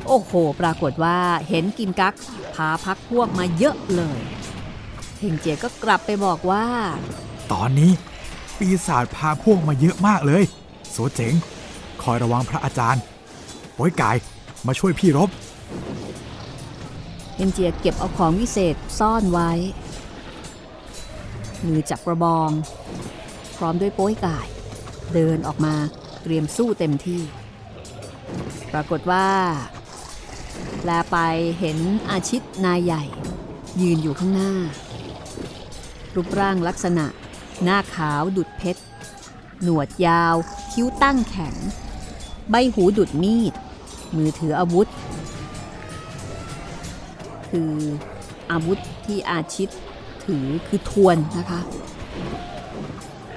[0.07, 1.17] โอ้โห ปรากฏว่า
[1.47, 2.13] เห็นกินกัก
[2.53, 4.19] พาพักพวกมาเยอะเลย
[5.19, 6.65] เฮงเจียก็กลับไปบอกว่า
[7.51, 7.91] ตอนนี้
[8.57, 10.43] ปีศาจพาพวกมาเยอะมากเลย
[10.91, 11.33] โสเจ๋ง
[12.01, 13.01] คอยระวังพระอาจารย์
[13.73, 14.17] โป้ยกาย
[14.67, 15.29] มาช่วยพี่รบ
[17.35, 19.51] เฮงเจียเก็บเอาของวิเศษซ่อนไว้
[21.65, 22.49] มือจับกระบอง
[23.57, 24.47] พร้อมด้วยโป้ยกาย
[25.13, 25.75] เดินออกมา
[26.23, 27.21] เตรียมสู้เต็มที่
[28.71, 29.27] ปรากฏว่า
[30.83, 31.17] แลไป
[31.59, 31.77] เห็น
[32.09, 33.03] อาชิตนายใหญ่
[33.81, 34.53] ยืนอยู่ข้างหน้า
[36.15, 37.05] รูปร่างลักษณะ
[37.63, 38.81] หน้าขาวดุดเพชร
[39.63, 40.35] หนวดยาว
[40.71, 41.55] คิ้วตั้งแข็ง
[42.49, 43.53] ใบหูดุดมีด
[44.15, 44.87] มือถืออาวุธ
[47.51, 47.71] คือ
[48.51, 49.69] อาวุธที่อาชิต
[50.25, 51.61] ถือคือทวนนะคะ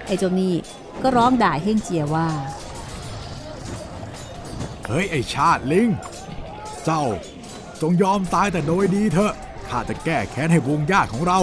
[0.07, 0.55] ไอ้เจ้านี่
[1.03, 2.29] ก็ร้องด่าเฮ่งเจียว่า
[4.87, 5.89] เฮ้ย ไอชาติลิง
[6.85, 7.05] เจ้า
[7.81, 9.33] จงยอมตายแต่โดยดีเถอะ
[9.69, 11.39] ข้าจะแก้แค้นให้วงญาติของเรา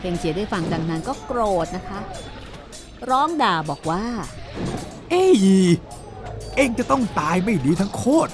[0.00, 2.00] เฮงเจียได้ฟังดังนั้นก็โกรธนะคะ
[3.10, 4.04] ร้องด่าบอกว่า
[5.10, 5.38] เอ้ย
[6.56, 8.30] เองจะต้องตายไม่ดีทั้งโคตร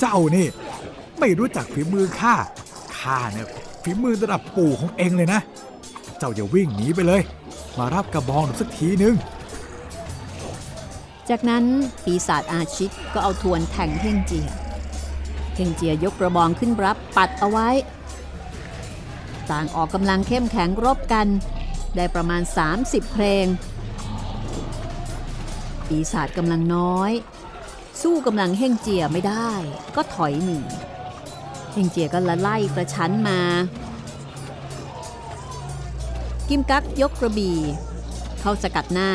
[0.00, 0.46] เจ้านี่
[1.20, 2.34] ไม่รู้จักฝีมือข้า
[2.98, 3.48] ข้าเนี่ย
[3.82, 5.40] ฝีมือระดับปู่ของเองเลยนะ
[6.18, 7.22] เจ้าอย่าวิ่งหนีไปเลย
[7.78, 9.14] มารับกระบองหนูสักทีนึง
[11.28, 11.64] จากนั้น
[12.04, 14.46] ปีศาจอาชิตก็เอาทวนแทงเฮงเจีย
[15.54, 17.68] เฮงเจียยกกระบองขึ้นรับปัดเอาไว้
[19.50, 21.26] ต่างออกกำลังเข้มแข็งรบกัน
[21.96, 22.42] ได้ประมาณ
[22.78, 23.46] 30 เพลง
[25.88, 27.12] ปีศาจกำลังน้อย
[28.02, 29.50] สู้กำลังเฮงเจียไม่ได้
[29.96, 30.60] ก็ถอยหนี
[31.74, 33.40] เฮงเจียก็ละไล่กระชั้นมา
[36.48, 37.58] กิมกักยกกระบี่
[38.40, 39.10] เข้าสกัดหน้า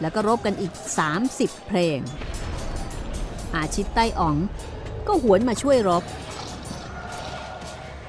[0.00, 0.72] แล้วก็รบกันอีก
[1.20, 1.98] 30 เพลง
[3.54, 4.36] อาชิตใต้อ๋อง
[5.06, 6.04] ก็หวนมาช่วยรบ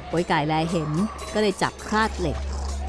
[0.10, 0.90] ป่วยไก่แลเห็น
[1.34, 2.38] ก็เลยจับคลาดเหล็ก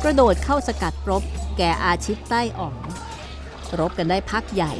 [0.02, 1.22] กระโดดเข้าสกัดรบ
[1.58, 2.76] แก่อาชิตใต้อ๋อง
[3.80, 4.72] รบกันได้พักใหญ่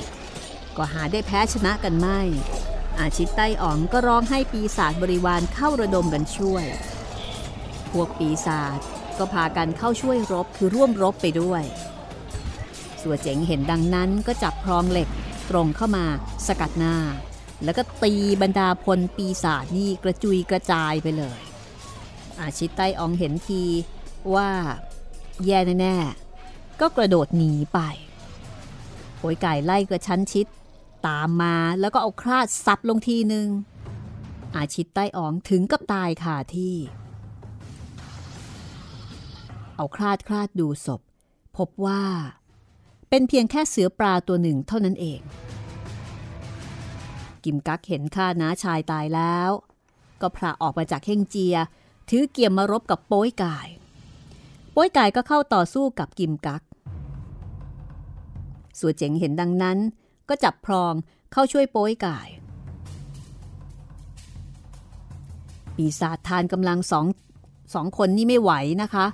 [0.76, 2.20] ก็หาได้แพ้ชนะกันไม่
[3.02, 6.64] อาชิตใต้อ๋องก็ร้องให้ปีศาจบริวารเข้าระดมกันช่วย
[7.92, 8.78] พวกปีศาจ
[9.18, 11.62] ก็พากันเข้าช่วยรบคือร่วมรบไปด้วย
[13.02, 15.08] สัวเจ๋งเห็นดังนั้นก็จับพรองเหล็ก
[15.50, 16.04] ตรงเข้ามา
[16.46, 16.96] สกัดหน้า
[17.64, 18.12] แล้วก็ตี
[18.42, 21.40] บรรดาพลปีศาจนี่กระจุยกระจายไปเลย
[22.40, 23.62] อาชิตใต้อองเห็นที
[24.34, 24.50] ว่า
[25.46, 27.78] แย่แน่ๆก็กระโดดหนีไป
[29.16, 30.46] โผยไก่ไล่กระชั้นชิด
[31.08, 33.48] ตามมาแล้วก็เอาคราดสับลงทีหนึ่ง
[34.54, 36.76] อาชิตใต้อองถึงกับตายคาที่
[39.76, 41.00] เอาคลาดคลาดดูศพ
[41.56, 42.02] พบว่า
[43.08, 45.20] เป็นเพียงแค่เสือปลาตัวหนึ่งเท่านั้นเอง
[47.44, 49.50] กิมกักเห็นข้าน้าชายตายแล้ว
[50.20, 51.56] ก็พระออกมาจากเฮ่งเจีย
[52.08, 53.68] ถือเกียมมารบกับโป้ยกาย
[54.72, 56.62] โป้ยกายก็เข้าต่อสู้กับกิมกัก
[58.78, 59.78] สัวเจ๋งเห็นดังนั้น
[60.28, 60.94] ก็จับพรอง
[61.32, 62.28] เข้าช่วยโป้ยกาย
[65.76, 67.06] ปีศาจทานกำลังสอง
[67.74, 69.06] สองคนนี่ไม่ไหวนะคะ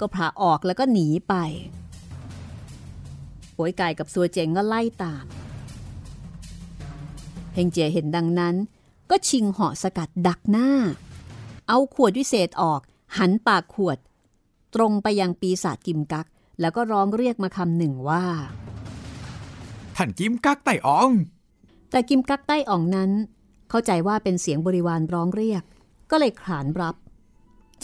[0.00, 1.34] ก็พาออกแล้วก็หนีไป
[3.54, 5.24] โวยไก่กับสัวเจงก็ไล่ตาม
[7.54, 8.54] เฮงเจียเห็นดังนั้น
[9.10, 10.68] ก็ชิงเหาะสกัดดักหน้า
[11.68, 12.80] เอาขวดวิเศษออก
[13.18, 13.98] หันปากขวด
[14.74, 16.26] ตรงไปยังปีศาจกิมกัก
[16.60, 18.24] แล้วก็ร้องเรียกมาคำหนึ่งว่า
[19.96, 21.10] ท่านกิมกักไต่ออง
[21.90, 23.10] แต่กิมกักใต้อ่องนั้น
[23.70, 25.62] เข้าใจว่าเป็นเสียงบริวารร้องเรียก
[26.10, 26.96] ก็เลยขานรับ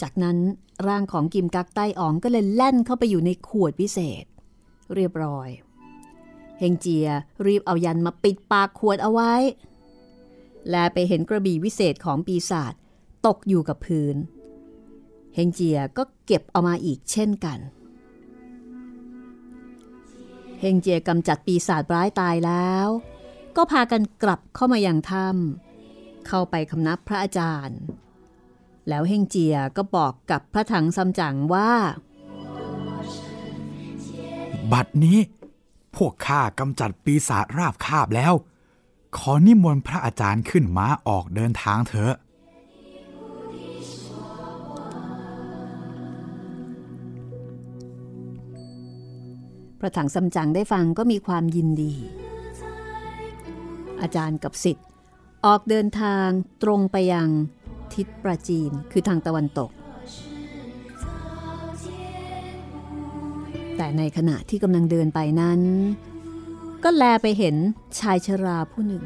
[0.01, 0.37] จากนั้น
[0.87, 4.25] ร่างของกิมกักใต้อองก็เลยแล่นเข้าไปอยู่ในขวดพิเศษ
[4.95, 5.49] เรียบร้อย
[6.59, 7.07] เฮงเจีย
[7.45, 9.33] รีบเอายันมาปิดปากขวดเอาไว้
[10.69, 12.73] แลไปเห็นกระบี่วิเศษของปีศาจ
[13.25, 14.15] ตกอยู่กับพื้น
[15.35, 22.87] เฮงเจียก็เก็บเอามาอีกเช่นกันเฮงเจียกำจัดปีศาจร้ายตายแล้ว
[23.55, 27.79] ก็พากันกลับเข้ามาอยังถ้ำเข้าไปคำนับพระอาจารย์
[28.89, 31.71] แล้วเฮงเจียก็บอกกับพระถังซัมจั๋งว่า
[34.71, 35.19] บัดนี้
[35.95, 38.33] พวกข้ากำจัดปีศาจราบคาบแล้ว
[39.17, 42.13] ขอนิมนต์พระอาจารย์ขึ้นม้าออกเดินทางเถอะ
[49.83, 51.93] ระถังซัมจั๋งได้ฟังก็มีความยินดี
[54.01, 54.87] อาจารย์กับสิทธิ์
[55.45, 56.27] ออกเดินทาง
[56.63, 57.29] ตรงไปยัง
[57.93, 59.71] ทิศประจีนคือทางตะวันตก
[63.77, 65.61] แต่ในขณะที่กำลังเดินไปนั้น
[66.83, 67.55] ก็แลไปเห็น
[67.99, 69.03] ชายชราผู้หนึ่ง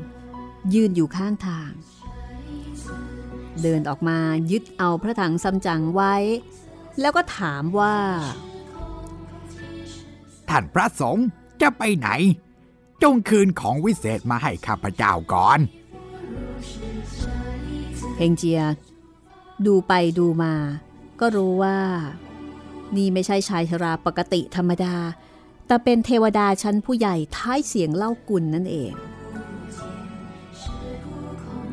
[0.74, 1.72] ยืนอยู่ข้างทาง
[3.62, 4.20] เดินออกมา
[4.52, 6.16] ยึดเอาพระถังซัมจั๋งไว้
[7.02, 7.96] แล้วก็ถามว่า
[10.50, 11.26] ท่านพระสงฆ์
[11.62, 12.10] จะไปไหน
[13.04, 15.60] จงคืนของวิเศษมาให้ข้าพเจ้าก่อน
[18.18, 18.62] เฮงเจีย
[19.66, 20.54] ดูไปดูมา
[21.20, 21.78] ก็รู้ว่า
[22.96, 24.96] นี่ไม่ใช่ชายชราปกติธรรมดา
[25.68, 28.92] แต่เป็นเทวดาชั้นผู้ใหญ่ท้ายเสียงเล่ากุลนั่นเอง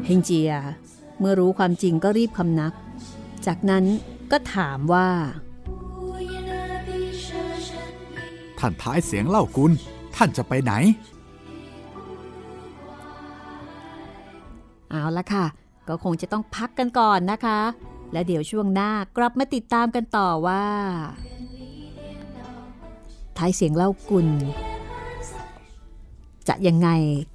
[0.05, 0.53] เฮงเจีย
[1.19, 2.73] เมื่อรู้ความจริงก็รีบคำนับ
[3.47, 3.85] จากนั้น
[4.31, 5.09] ก็ถามว่า
[8.67, 9.73] ท่านท้ายเสียงเล่ากุล
[10.17, 10.73] ท่านจะไปไหน
[14.91, 15.45] เอาละค่ะ
[15.89, 17.61] ก็คงจะต้องพักกันก่อนนะคะ
[18.13, 20.65] และเดี๋ยวช่วงหน้ากลับมาติดตามกันต่อว่า
[23.39, 24.29] ท้ายเสียงเล่ากุล
[26.49, 26.89] จะยังไง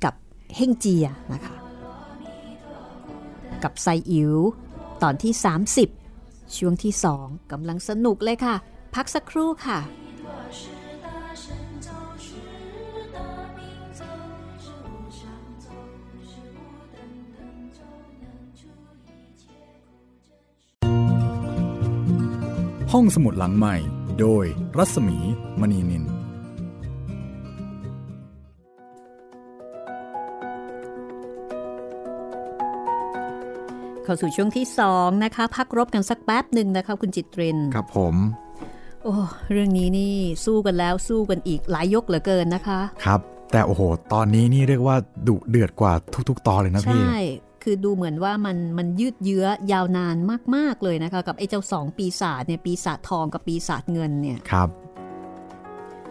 [0.03, 0.13] กับ
[0.55, 1.55] เฮ่งเจียนะคะ
[3.63, 4.33] กับไซอิ๋ว
[5.03, 5.33] ตอนที่
[5.95, 8.55] 30 ช่วงที่ 2กำลังสนุกเลยค่ะ
[8.95, 9.79] พักสักครู่ค่ะ
[22.93, 23.75] ห้องสมุดหลังใหม่
[24.19, 24.45] โดย
[24.77, 25.17] รัศมี
[25.59, 26.03] มณีนิน
[34.03, 38.15] เข้าสู่ช่วงที่2นะคะ พักรบกันสักแป๊บหนึ่งนะคะคุณจิตเรนครับผม
[39.03, 39.13] โอ้
[39.51, 43.19] เรื่องนี้นี่สู้กันแล้วสู้กันอีกหลายยกเหลือเกินนะคะ ครับ
[43.51, 43.81] แต่โอ้โห
[44.13, 44.95] ตอนนี้นี่เรียกว่า
[45.27, 45.93] ดุเดือดกว่า
[46.29, 47.19] ทุก ๆ ตอนเลยนะพี่ ใช่
[47.63, 50.15] คือดูเหมือนว่ามันมันยืดเยื้อยาวนาน
[50.55, 54.69] มาก ๆ เลยนะคะ กับไอ้เจ้าสองปีศาจเนี่ยปีศาจทองกับปีศาจเงินเนี่ยครับ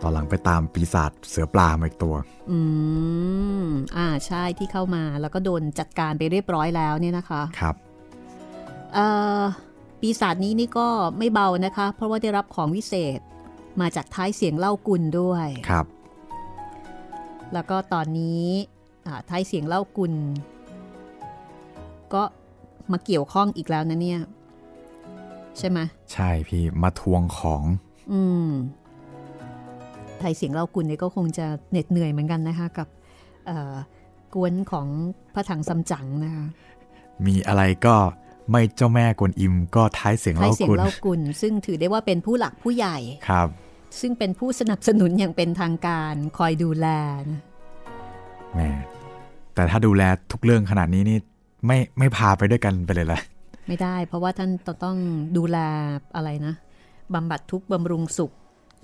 [0.00, 2.14] ตอนหลังไปตามปีศาจเสือปลามาอีกตัว
[2.50, 2.58] อื
[3.62, 7.74] ม อ่าใช่ที่เข้ามาแล้วก็โดนจัดการไปเรียบร้อยแล้วเนี่ยนะคะ ครับ
[8.94, 9.06] เอ่
[9.40, 9.42] อ
[10.00, 13.20] ปีศาจนี้นี่ก็ไม่เบานะคะ เพราะว่าได้รับของวิเศษ
[13.80, 15.86] มาจากท้ายเสียงเล่ากุลด้วย ครับ
[17.54, 18.44] แล้วก็ตอนนี้
[19.06, 20.12] อ่าท้ายเสียงเล่ากุล
[22.14, 22.22] ก็
[22.92, 24.20] มาเกี่ยวข้องอีกแล้วนะเนี่ย
[25.58, 25.78] ใช่ไหม
[26.12, 27.62] ใช่พี่มาทวงของ
[28.12, 28.50] อืม
[30.18, 32.88] ไทยเสียงเล่ากุลเนี่ยก็คงจะเหน็ดเหนื่อยเหมือนกันนะคะ กับ
[33.46, 33.74] เอ่อ
[34.34, 34.86] กวนของ
[35.34, 36.46] พระถังซัมจั๋งนะคะ
[37.26, 37.96] มีอะไรก็
[38.50, 43.48] ไม่เจ้าแม่กวนอิมก็ท้ายเสียงไทยเล่าเสียงกุลเล่ากุลซึ่งถือได้ว่าเป็นผู้หลักผู้ใหญ่ครับ
[44.00, 46.86] ซึ่งเป็นผู้สนับสนุนอย่างเป็นทางการคอยดูแล
[47.30, 47.40] นะ
[48.54, 48.60] แหม
[49.54, 51.18] แต่ถ้าดูแลทุกเรื่องขนาดนี้นี่
[51.66, 53.20] ไม่ไม่พาไปด้วยกันไปเลยละ
[53.68, 54.50] ไม่ได้ เพราะว่าท่าน
[54.84, 54.96] ต้อง
[55.36, 55.58] ดูแล
[56.16, 56.54] อะไรนะ
[57.14, 58.32] บำบัดทุกข์บำรุงสุข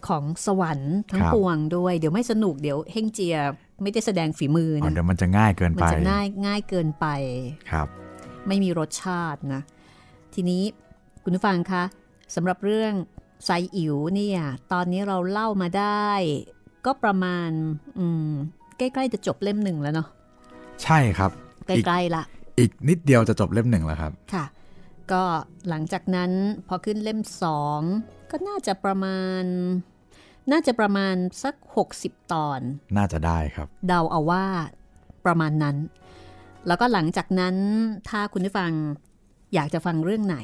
[0.08, 3.36] ของสวรรค์ทั้งปวงด้วย เดี๋ยวไม่สนุกเดี๋ยวเฮงเจีย
[3.82, 7.06] ไม่ได้แสดงฝีมืออ๋อนะเดี๋ยวมันจะง่ายเกินมันไปจะง่ายง่ายเกินไป
[7.70, 7.88] ครับ
[8.46, 9.62] ไม่มีรสชาตินะ
[10.34, 10.62] ทีนี้
[11.24, 11.84] คุณผู้ฟังคะ
[12.34, 12.92] สำหรับเรื่อง
[13.44, 14.40] ไซอิ๋วเนี่ย
[14.72, 16.10] ตอนนี้เราเล่ามาได้
[16.86, 17.50] ก็ประมาณ
[17.98, 18.30] อืม
[18.78, 20.08] ใกล้ ๆ จะจบเล่มหนึ่งแล้วเนาะ
[20.82, 21.30] ใช่ครับ
[21.66, 22.22] ใกอีกล้ ๆ ละ
[22.58, 24.44] อีกนิดเดียวจะจบเล่มหนึ่งแล้วครับ ค่ะ
[25.12, 25.22] ก็
[25.68, 26.30] หลังจากนั้น
[26.68, 27.80] พอขึ้นเล่มสอง
[28.30, 29.42] ก็น่าจะประมาณ
[30.52, 31.54] น่าจะประมาณสัก
[31.94, 32.60] 60 ตอน
[32.96, 34.44] น่าจะได้ครับ เดาเอาว่า
[35.26, 35.76] ประมาณนั้น
[36.66, 37.56] แล้วก็หลังจากนั้น
[38.08, 38.70] ถ้าคุณผู้ฟัง
[39.54, 40.38] อยากจะฟังเรื่องไหน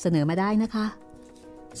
[0.00, 0.86] เสนอมาได้นะคะ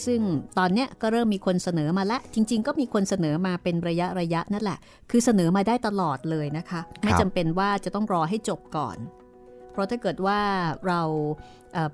[0.04, 0.20] ซึ่ง
[0.58, 4.78] ตอนเนี้ยก็เริ่มมีคนเสนอมาแล้วจริง ๆ ก็มีคนเสนอมาเป็นระยะระยะนั่นแหละ
[5.10, 9.19] คือเสนอมาได้ตลอดเลยนะคะ ไม่จำเป็นว่าจะต้องรอให้จบก่อนเพ
[9.80, 10.40] ราะราะถ้าเกิดว่า
[10.86, 11.02] เรา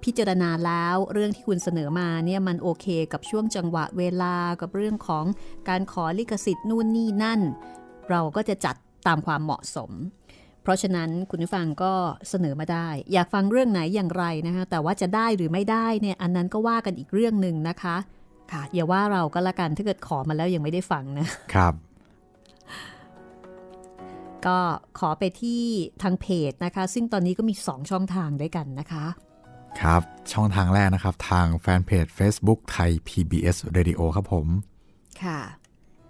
[0.04, 5.24] พิจารณาแล้วเรื่องที่คุณเสนอมาเนี่ยมันโอเคกับช่วงจังหวะเวลากับเรื่องของ
[5.68, 7.40] การขอลิขสิทธิ์นู่นนี่นั่น
[8.10, 9.90] เราก็จะจัดตามความเหมาะสม
[10.62, 11.92] เพราะฉะนั้นคุณผู้ฟังก็
[12.30, 17.96] เสนอมาได้ อยากฟังเรื่องไหนอย่างไรนะคะแต่ว่าจะได้หรือไม่ได้เนี่ยอันนั้นก็ว่ากันอีกเรื่องหนึ่งนะคะ
[18.52, 21.74] ค่ะอย่าว่าเราก็ละกันถ้าเกิดขอมาแล้วยังไม่ได้ฟังนะครับ
[24.46, 24.58] ก็
[24.98, 25.62] ขอไปที่
[26.02, 29.04] ทางเพจนะคะ ซึ่งตอนนี้ก็มี 2 ช่องทางด้วยกันนะคะ
[29.80, 34.46] ครับ ช่องทางแรกนะครับ ทางแฟนเพจ Facebook ไทย PBS Radio ครับผม
[35.22, 35.40] ค่ะ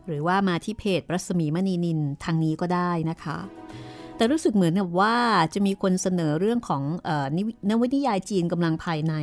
[0.07, 3.39] หรือว่ามาที่เพจรัศมีมณีนินทางนี้ก็ได้นะคะ
[4.17, 5.17] แต่รู้สึกเหมือนกับว่า
[5.55, 6.83] จะมีคนเสนอเรื่องของ
[7.69, 9.15] นวนิยายจีนกำลังภายใน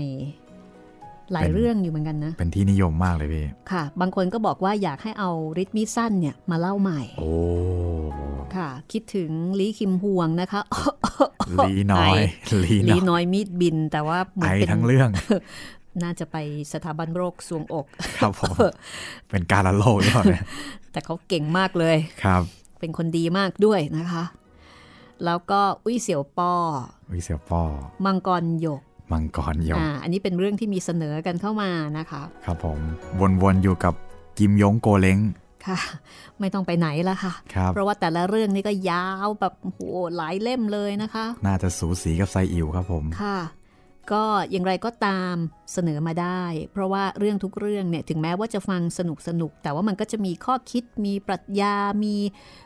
[1.32, 7.34] หลายเรื่องอยู่เหมือนกันนะ เป็นที่นิยมมากเลยพี่ ค่ะ บางคนก็บอกว่าอยากให้เอาริทมิสั้นเนี่ยมาเล่าใหม่ โอ้
[8.58, 10.62] ค่ะ คิดถึงลีคิมฮวงนะคะ
[11.66, 12.20] ลีน้อย
[12.64, 15.10] ลีลีน้อยมีดบิน แต่ว่าเหมือนเป็นทั้งเรื่อง
[16.04, 16.38] น่าจะไป
[16.74, 17.86] สถาบันโรคสวงอก
[18.20, 18.56] ครับผม
[19.30, 20.44] เป็นการละโลกหรือเปล่าเนี่ย
[20.92, 22.42] แต่เขาเก่งมากเลยครับ
[22.80, 24.24] เป็นคนดีมากด้วยนะคะ
[25.26, 26.54] แล้วก็อุ้ยเสี่ยวป้อ
[27.10, 27.64] อุ้ยเสี่ยวป้อ
[28.06, 32.80] มังกรหยกมังกรยงอ่า อันนี้เป็นเรื่องที่มีเสนอกันเข้ามานะคะ ครับผม
[33.42, 33.94] วนๆอยู่กับ
[34.38, 35.18] กิมยงโกเล้ง
[35.68, 35.80] ค่ะ
[36.40, 37.34] ไม่ต้องไปไหนละค่ะ
[37.74, 39.82] เพราะว่าแต่ละเรื่องนี้ก็ยาวแบบโห
[40.16, 43.40] หลายเล่มเลยนะคะ น่าจะสูสีกับไซอิ๋วครับผมค่ะ
[44.12, 45.36] ก็อย่างไรก็ตาม
[45.74, 52.16] เสนอมาได้ เพราะว่าเรื่องทุกเรื่องเนี่ยถึงแม้ว่าจะฟังสนุกสนุก แต่ว่ามันก็จะมีข้อคิดมีปรัชญา มี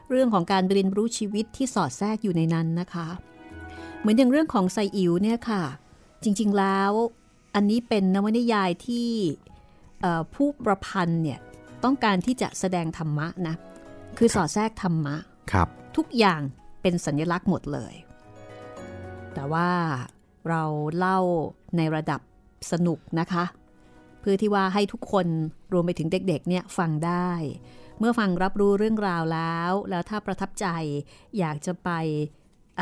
[0.10, 3.08] เรื่องของการเรียนรู้ชีวิตที่สอดแทรกอยู่ในนั้นนะคะ
[4.00, 5.64] เหมือนอย่างเรื่องของไซอิ๋วเนี่ยค่ะ
[6.24, 6.92] จริงๆแล้ว
[7.56, 9.10] อันนี้เป็นนวนิยายที่
[10.34, 11.40] ผู้ประพันธ์เนี่ย
[11.88, 13.56] ต้องการที่จะแสดงธรรมะนะ
[14.18, 15.16] คือสอดแทรกธรรมะ
[15.52, 16.42] ครับ ทุกอย่าง
[16.82, 17.94] เป็นสัญลักษณ์หมดเลย
[19.34, 19.70] แต่ว่า
[20.50, 20.64] เรา
[20.98, 21.20] เล่า
[21.78, 22.22] ในระดับ
[22.72, 23.44] สนุกนะคะ
[24.20, 25.28] เพื่อที่ว่าให้ทุกคน
[25.74, 27.32] รวมไปถึงเด็กๆเนี่ยฟังได้
[28.00, 30.68] เมื่อฟังรับรู้เรื่องราวแล้ว แล้วถ้าประทับใจ
[31.40, 31.90] อยากจะไป
[32.80, 32.82] อ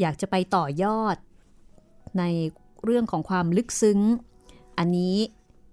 [0.00, 1.16] อยากจะไปต่อยอด
[2.18, 2.24] ใน
[2.84, 4.00] เรื่องของความลึกซึ้ง
[4.78, 5.16] อันนี้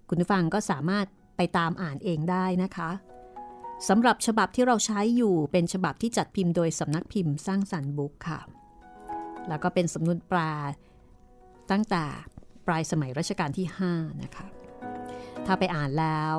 [0.10, 1.06] คุณผู้ฟังก็สามารถ
[1.38, 2.90] ไปตามอ่านเองได้นะคะ
[3.90, 8.40] สำหรับฉบับที่เราใช้อยู่เป็นฉบับที่จัดพิมพ์โดยสำนักพิมพ์สร้างสรรค์บุ๊กค่ะ
[9.50, 10.54] แล้วก็เป็นสำนวนปลา
[11.72, 12.04] ตั้งแต่
[12.68, 14.46] ปลายสมัยรัชกาลที่ 5 นะคะ
[15.46, 16.38] ถ้าไปอ่านแล้ว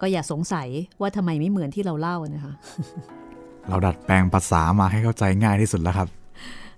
[0.00, 0.68] ก็อย่าสงสัย
[1.00, 2.54] ว่าทำไมไม่เหมือนที่เราเล่านะคะ
[3.68, 6.08] เราดัดแปลงภาษามาให้เข้าใจง่ายที่สุดแล้วครับ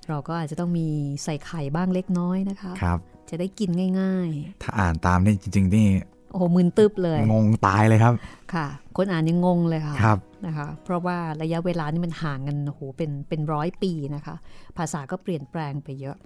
[0.08, 0.88] เราก็อาจจะต้องมี
[1.24, 2.98] ใส่ไข่บ้างเล็กน้อยนะคะ ครับ
[3.30, 5.88] จะได้กินง่าย ๆ ถ้าอ่านตามนี่จริง ๆ นี่
[6.32, 8.14] โอ้โหมึนตึบเลย งงตายเลยครับ
[8.54, 8.66] ค่ะ
[8.96, 14.36] คนอ่านยังงงเลยค่ะครับนะคะ เพราะว่าระยะเวลานี่มันห่างกันโอ้โหเป็นเป็นร้อยปีนะคะ
[14.78, 16.16] ภาษาก็เปลี่ยนแปลงไปเยอะ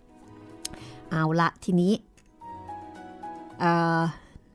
[1.10, 1.92] เอาละทีนี้
[3.60, 3.62] เ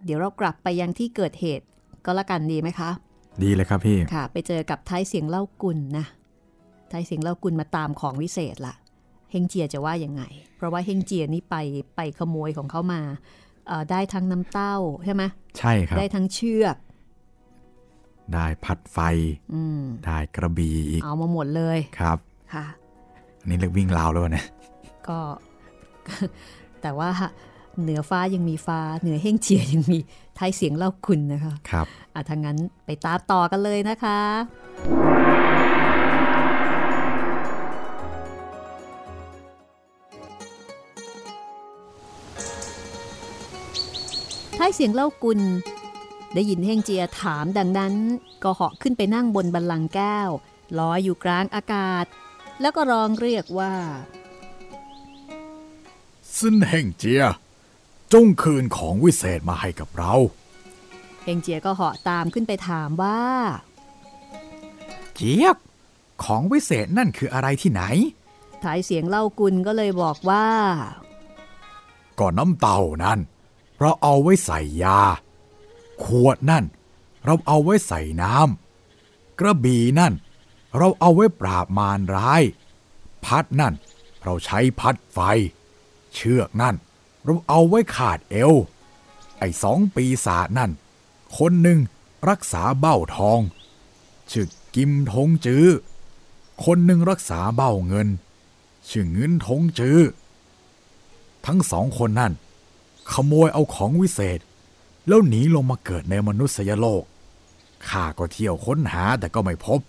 [0.05, 1.65] เดี๋ยวเรากลับไปยังที่เกิดเหตุ
[2.05, 2.89] ก็แล้วกันดีไหมคะ
[3.43, 6.05] ดีเลยครับพี่ ค่ะ ไปเจอกับท้ายเสียงเล่ากุลนะ
[6.91, 8.75] ท้ายเสียงเล่ากุลมาตามของวิเศษละ
[9.31, 10.23] เฮงเจียจะว่ายังไง
[10.57, 11.55] เพราะว่าเฮงเจียนี่ไป
[11.95, 13.01] ไปขโมยของเขามา
[13.91, 15.24] ได้ทั้งน้ำเต้าใช่ไหม
[15.58, 16.76] ใช่ครับ ได้ทั้งเชือก
[18.34, 18.97] ได้พัดไฟ
[20.06, 22.17] ได้กระบี่อีก เอามาหมดเลยครับ
[22.54, 22.65] ค่ะ
[23.39, 24.45] อันนี้เรียกวิ่งราวแล้วเนี่ย
[25.08, 25.19] ก็
[26.82, 27.10] แต่ว่า
[27.82, 29.97] เหนือฟ้ายังมีฟ้า เหนือเฮงเจียยังมี
[30.38, 34.19] ท้ายเสียงเล่าคุณนะคะ ครับอะทางนั้นไปตามต่อกันเลยนะคะ
[44.63, 45.41] ท้ายเสียงเล่ากุล
[46.34, 47.93] ได้ยินเฮงเจียถามดังนั้น
[48.43, 50.30] ก็เหาะขึ้นไปนั่งบนบันลังแก้ว
[50.80, 52.06] ลอยอยู่กลางอากาศ
[52.62, 53.74] แล้วก็ร้องเรียกว่า
[56.36, 57.24] ซึนเฮงเจีย
[58.13, 60.13] จงคืนของวิเศษมาให้กับเรา
[61.24, 63.21] เฮงเจียก็เหาะตามขึ้นไปถามว่า
[65.15, 65.58] เจียบ
[66.24, 67.84] ของวิเศษนั่นคืออะไรที่ไหน
[68.64, 70.47] ท้ายเสียงเล่ากุลก็เลยบอกว่า
[72.20, 73.22] ก่อนน้ำเต่านั่น
[73.82, 74.99] เราเอาไว้ใส่ยา
[76.03, 76.65] ขวดนั่น
[77.25, 80.13] เราเอาไว้ใส่น้ำกระบี่นั่น
[80.77, 82.43] เราเอาไว้ปราบมารร้าย
[83.25, 83.73] พัดนั่น
[84.23, 85.19] เราใช้พัดไฟ
[86.13, 86.75] เชือกนั่น
[87.23, 88.53] เราเอาไว้ขาดเอว
[89.39, 90.71] ไอ้สองปีศาจนั่น
[91.38, 91.79] คนหนึ่ง
[92.29, 93.39] รักษาเบ้าทอง
[94.32, 95.65] ชื่อกิมทงจื้อ
[96.65, 98.07] คนหนึ่งรักษาเบ้าเงิน
[98.89, 99.99] ชื่อเงินทงจื้อ
[101.45, 102.34] ทั้งสองคนนั่น
[103.14, 104.39] ขโมยเอาของวิเศษ
[105.07, 107.03] แล้วหนีลงมาเกิดในมนุษยโลก
[107.89, 109.80] ข้าก็เที่ยวค้นหาแต่ก็ไม่พบ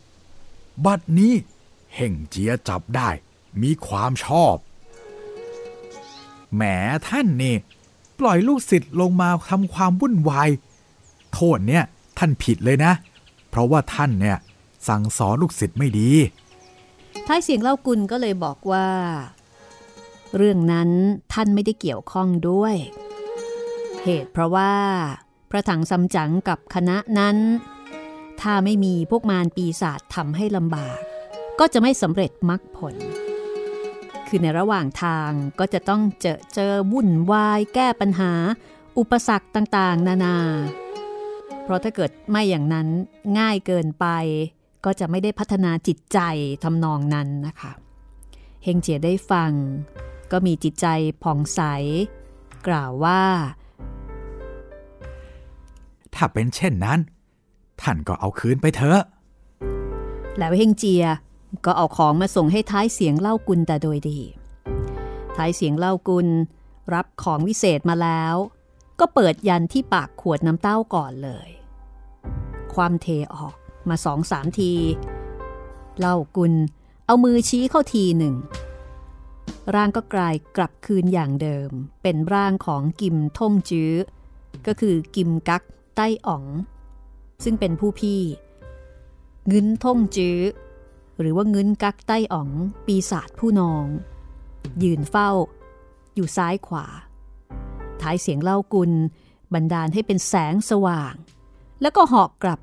[0.85, 1.35] บัดนี้
[1.95, 3.09] เฮ่งเจียจับได้
[3.63, 4.57] มีความชอบ
[6.55, 6.63] แหม
[7.09, 7.55] ท่านนี่
[8.19, 10.49] ปล่อยลูกศิษย์ลงมาทำความวุ่นวาย
[11.33, 11.85] โทษเนี่ย
[12.19, 12.93] ท่านผิดเลยนะ
[13.51, 14.39] เพราะว่าท่านเนี่ย
[14.89, 16.11] สั่งสอนลูกศิษย์ไม่ดี
[17.27, 18.89] ท้ายเสียงเล่ากุลก็เลยบอกว่า
[20.37, 20.91] เรื่องนั้น
[21.33, 22.75] ท่านไม่ได้เกี่ยวข้องด้วย
[24.05, 24.75] เหตุเพราะว่า
[25.51, 27.37] พระถังซัมจั๋งกับคณะนั้น
[28.41, 30.99] ถ้าไม่มีพวกมารปีศาจทำให้ลำบาก
[31.59, 32.95] ก็จะไม่สำเร็จมรรคผล
[34.27, 38.33] คือในระหว่างทางก็จะต้องเจอเจอวุ่นวายแก้ปัญหา
[38.99, 40.37] อุปสรรคต่างๆ นานา
[41.63, 42.89] เพราะถ้าเกิดไม่อย่างนั้น
[43.39, 44.07] ง่ายเกินไป
[44.85, 46.19] ก็จะไม่ได้พัฒนาจิตใจ
[46.65, 47.73] ทำนองนั้นนะคะ
[48.65, 49.53] เฮงเจียได้ฟัง
[50.33, 50.87] ก็มีจิตใจ
[51.23, 51.61] ผ่องใส
[52.67, 53.23] กล่าวว่า
[56.25, 57.01] ถ้าเป็นเช่นนั้น
[57.83, 59.01] ท่านก็เอาคืนไปเถอะ
[60.39, 61.05] แล้วเฮงเจีย
[61.65, 64.21] ก็เอาของมาส่งให้ท้ายเสียงเล่ากุลแต่โดยดี
[65.37, 66.29] ท้ายเสียงเล่ากุล
[66.95, 68.35] รับของวิเศษมาแล้ว
[69.01, 71.49] ก็เปิดยันที่ปากขวดน้ำเต้าก่อนเลย
[72.75, 73.55] ความเทออก
[73.89, 74.73] มาสองสามที
[75.99, 76.53] เล่ากุล
[77.07, 78.35] เอามือชี้เข้าทีหนึ่ง
[79.75, 81.71] ร่างก็กลายกลับคืนอย่างเดิม
[82.03, 83.93] เป็นร่างของกิมท่งจื้อ
[84.67, 85.63] ก็คือกิมกัก
[85.97, 86.45] ใต้อ๋อง
[87.45, 88.21] ซึ่งเป็นผู้พี่
[89.53, 90.39] งึนท่งจื้อ
[91.21, 92.49] หรือว่าเงินกักใต้อ๋อง
[92.87, 93.85] ปีศาจผู้นอง
[94.83, 95.31] ยืนเฝ้า
[96.15, 96.87] อยู่ซ้ายขวา
[98.01, 98.93] ท้ายเสียงเล่ากุล
[99.53, 101.15] บันดาลให้เป็นแสงสว่าง
[101.83, 102.61] แล้วก็หอกกลับ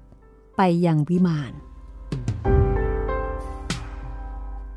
[0.58, 1.54] ไปยังวิมาน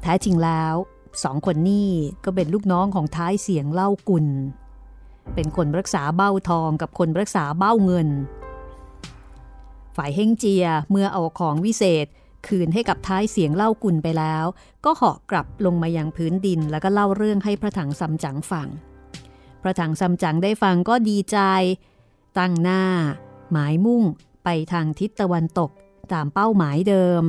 [0.02, 0.74] แท้จริงแล้ว
[1.22, 1.90] สองคนนี้
[2.24, 4.26] ก็เป็นลูกน้องของท้ายเสียงเล่ากุล
[5.34, 8.08] เป็นคนรักษาเบ้าทองกับคนรักษาเบ้าเงิน
[9.96, 12.06] ฝ่ายเฮงเจียเมื่อเอาของวิเศษ
[12.46, 14.44] คืนให้กับท้ายเสียงเล่ากุลไปแล้ว
[14.84, 18.68] ก็เหาะกลับลงมายังพื้นดิน แล้วก็เล่าเรื่องให้พระถังซัมจั๋งฟัง
[19.62, 21.38] พระถังซัมจั๋งได้ฟังก็ดีใจ
[22.38, 22.82] ตั้งหน้า
[23.52, 24.02] หมายมุ่ง
[24.44, 25.70] ไปทางทิศตะวันตก
[26.12, 27.22] ตามเป้าหมายเดิม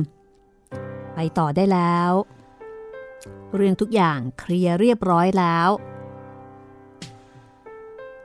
[1.14, 2.12] ไปต่อได้แล้ว
[3.54, 5.68] เรื่องทุกอย่างเคลียร์เรียบร้อยแล้ว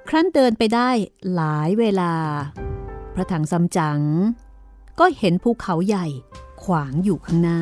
[0.07, 0.89] ครั้นเดินไปได้
[1.35, 2.13] หลายเวลา
[3.13, 3.99] พระถังซัมจั๋ง
[4.99, 6.07] ก็เห็นภูเขาใหญ่
[6.63, 7.59] ขวางอยู่ข้างหน้า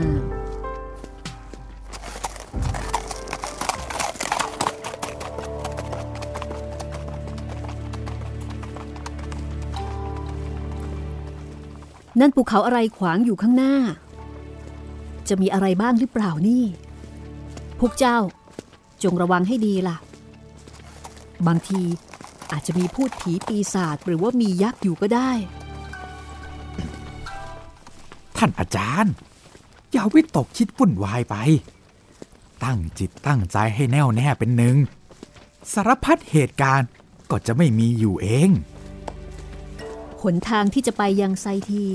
[12.19, 13.73] นั่นภูเขาอะไรขวางอยู่ข้างหน้า
[15.29, 16.63] จะมีอะไรบ้างหรือเปล่านี่
[17.79, 18.17] พวกเจ้า
[19.03, 19.97] จงระวังให้ดีล่ะ
[21.47, 21.81] บางที
[22.51, 25.31] อาจจะมีพูดผีปีศาจหรือว่ามียักษ์อยู่ก็ได้
[28.37, 29.13] ท่านอาจารย์
[29.91, 31.35] อย่าวิตกคิดวุ่นวายไป
[32.63, 34.75] ตั้งจิตตั้งใจให้แน่วแน่เป็นหนึ่ง
[35.73, 36.89] สารพัดเหตุการณ์
[37.31, 38.49] ก็จะไม่มีอยู่เอง
[40.21, 41.85] หนทางที่จะไปยังไซที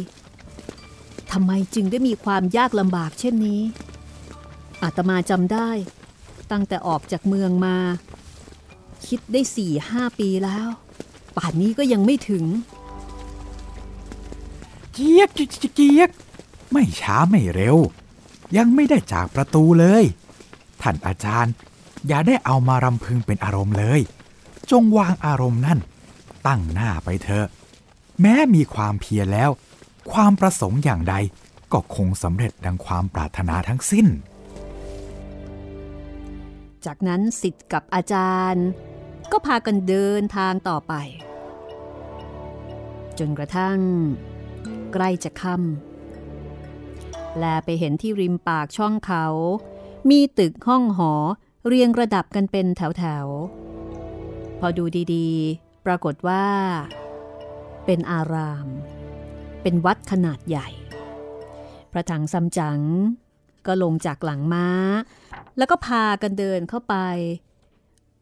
[1.32, 3.62] ทำไมจึงได้มีความยากลำบากเช่นนี้
[4.82, 5.70] อาตมาจำได้
[6.50, 7.76] ตั้งแต่ออกจากเมืองมา
[9.07, 10.68] คิดได้สี่ห้าปีแล้ว
[11.36, 12.44] ป่านนี้ก็ยังไม่ถึง
[14.92, 16.11] เกียกเกียกเกียก
[16.72, 17.76] ไม่ช้าไม่เร็ว
[18.57, 20.05] ยังไม่ได้จากประตูเลย
[20.82, 21.53] ท่านอาจารย์
[22.07, 24.00] อย่าได้เอามารำพึงเป็นอารมณ์เลย
[24.70, 25.78] จงวางอารมณ์นั่น
[26.46, 27.46] ตั้งหน้าไปเถอะ
[28.20, 29.50] แม้มีความเพียรแล้ว
[30.12, 31.14] ความประสงค์อย่างใด
[31.72, 34.07] ก็คงสำเร็จดังความปรารถนาทั้งสิ้น
[36.86, 38.66] จากนั้นสิทธิ์กับอาจารย์
[39.33, 40.95] ก็พากันเดินทางต่อไป
[43.18, 43.78] จนกระทั่ง
[44.93, 49.26] ใกล้จะค่ำแลไปเห็นที่ริมปากช่องเขา
[50.11, 51.12] มีตึกห้องหอ
[51.66, 56.47] เรียงระดับกันเป็นแถวๆ พอดูดีๆ ปรากฏว่า
[57.87, 58.68] เป็นอาราม
[59.62, 60.68] เป็นวัดขนาดใหญ่
[61.93, 62.80] พระถังซัมจั๋ง
[63.66, 64.68] ก็ลงจากหลังม้า
[65.57, 66.97] แล้วก็พากันเดินเข้าไป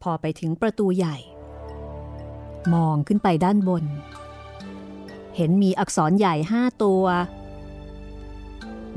[0.03, 1.16] พอไปถึงประตูใหญ่
[2.74, 3.84] มองขึ้นไปด้านบน
[5.36, 7.05] เห็นมีอักษรใหญ่ห้าตัว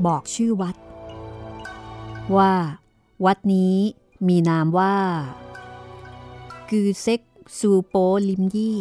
[0.06, 0.76] บอกชื่อวัด
[2.36, 2.52] ว่า
[3.24, 3.76] วัดนี้
[4.28, 4.94] มีนามว่า
[6.70, 7.20] กือเซ็ก
[7.58, 7.94] ซูโป
[8.28, 8.80] ลิมยี่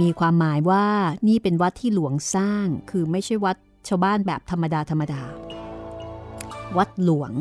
[0.00, 0.86] มีความหมายว่า
[1.28, 3.56] นี่เป็นวัดที่หลวงสร้างคือไม่ใช่วัด
[3.88, 5.22] ชาวบ้านแบบธรรมดาธรรมดา
[6.76, 7.32] วัดหลวง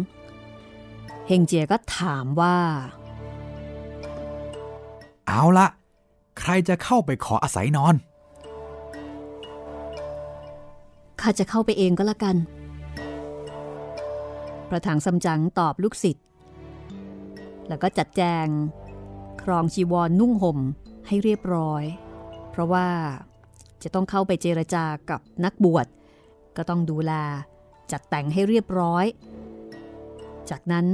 [1.27, 2.57] เฮงเจียก็ถามว่า
[5.27, 5.67] เอาละ
[6.39, 7.95] ใครจะเข้าไปขออาศัยนอน
[11.21, 12.35] ข้าจะเข้าไปเองก็แล้วกัน
[14.69, 16.25] พระถังซัมจั๋งตอบลูกศิษย์
[17.67, 18.47] แล้วก็จัดแจง
[19.43, 20.59] ครองจีวรนนุ่งห่ม
[21.07, 21.83] ให้เรียบร้อย
[22.51, 22.87] เพราะว่า
[23.83, 25.87] จะต้องเข้าไปเจรจากับนักบวช
[26.57, 27.11] ก็ต้องดูแล
[27.91, 29.05] จัดแต่งให้เรียบร้อย
[30.49, 30.85] จากนั้น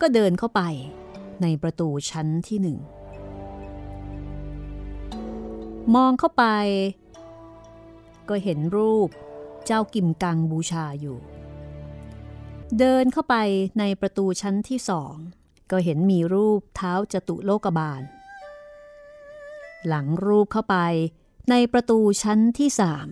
[0.00, 0.62] ก็เดินเข้าไป
[1.42, 2.78] ในประตูชั้นที่หนึ่ง
[5.94, 6.44] มองเข้าไป
[8.28, 9.08] ก็เห็นรูป
[9.66, 11.18] เจ้ากิมกังบูชาอยู่
[12.78, 13.36] เดินเข้าไป
[13.78, 15.14] ในประตูชั้นที่สอง
[15.70, 18.02] ก็เห็นมีรูปเท้าจตุโลกบาล
[19.86, 20.76] หลังรูปเข้าไป
[21.50, 23.08] ในประตูชั้นที่สาม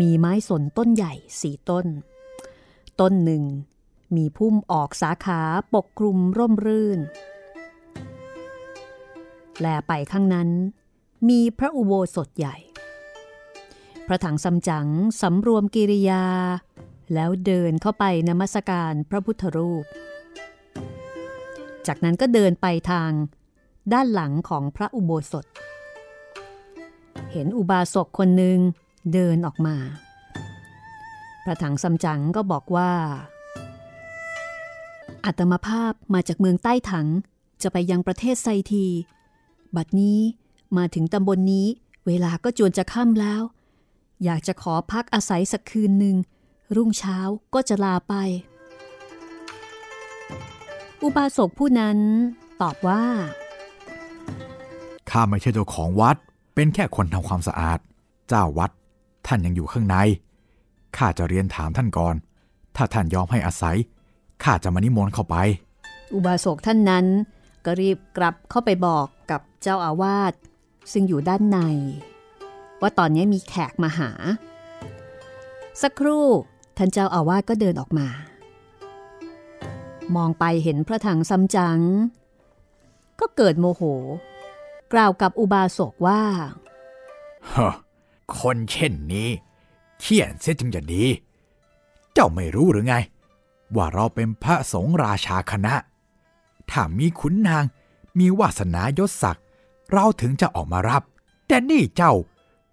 [0.00, 1.86] มีไม้สนต้นใหญ่สี่ต้น
[3.00, 3.44] ต้นหนึ่ง
[4.16, 5.40] มีพุ่มออกสาขา
[5.74, 7.00] ปกคลุมร่มรื่น
[9.60, 10.48] แลไปข้างนั้น
[11.28, 12.56] มีพระอุโบสถใหญ่
[14.06, 14.88] พระถังสำจัง
[15.20, 16.24] สำรวมกิริยา
[17.14, 19.84] แล้วเดินเข้าไปนมัสการพระพุทธรูป
[21.86, 23.10] จากนั้นก็เดินไปทาง
[23.92, 25.46] ด้านหลังของพระอุโบสถ
[27.32, 28.58] เห็นอุบาสกคนหนึ่ง
[29.12, 29.76] เดินออกมา
[31.44, 32.92] พระถังสำจังก็บอกว่า
[35.26, 37.08] อัตมภาพมาจากเมืองใต้ถัง
[37.62, 38.86] จะไปยังประเทศไซที
[39.76, 40.18] บัดนี้
[40.76, 41.66] มาถึงตำบลนนี้
[42.06, 43.42] เวลาก็จวนจะค่ำแล้ว
[44.24, 46.16] อยากจะขอพักอาศัยสักคืนหนึ่ง
[46.76, 47.18] รุ่งเช้า
[47.54, 48.14] ก็จะลาไป
[51.02, 51.98] อุบาสกผู้นั้น
[52.62, 53.04] ตอบว่า
[55.10, 56.16] ข้าไม่ใช่เจ้าของวัด
[56.54, 57.78] เป็นแค่คนทำความสะอาด
[58.28, 58.70] เจ้าวัด
[59.26, 59.96] ท่านยังอยู่ข้างใน
[60.96, 62.14] ข้าจะเรียนถามท่านก่อน
[62.76, 63.76] ถ้าท่านยอมให้อาศัย
[64.44, 65.36] ข้าจะมานิมนต์เข้าไป
[66.14, 67.06] อุบาสกท่านนั้น
[67.64, 70.32] ก็รีบกลับเข้าไปบอกกับเจ้าอาวาส
[70.92, 71.58] ซึ่งอยู่ด้านใน
[72.80, 74.10] ว่าตอนนี้มีแขกมาหา
[75.82, 76.26] สักครู่
[76.76, 78.08] ท่านเจ้าอาวาสก็เดินออกมา
[80.16, 81.78] มองไปเห็นพระถังซัมจัง
[83.20, 83.82] ก็เกิดโมโห
[84.92, 86.22] กล่าวกับอุบาสกว่า
[87.52, 87.74] ฮะ
[88.38, 89.28] คนเช่นนี้
[90.00, 91.04] เขียนเสียจึงจะดี
[92.12, 92.94] เจ้าไม่รู้หรือไง
[93.76, 95.74] ว่าเราเป็นพระสงฆ์ราชาคณะ
[96.70, 97.64] ถ้ามีขุนนาง
[98.18, 99.44] มีวาสนายศศักดิ์
[99.92, 101.02] เราถึงจะออกมารับ
[101.46, 102.12] แต่นี่เจ้า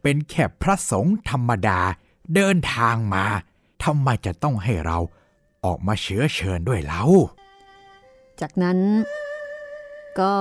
[0.02, 1.80] เป็นแค่พระสงฆ์ธรรมดา
[2.36, 3.26] เดินทางมา
[3.84, 4.98] ทำไมจะต้องให้เรา
[5.66, 7.04] ออกมาเชื้อเชิญด้วยเล่า
[8.42, 8.80] จากนั้น
[10.20, 10.36] ก็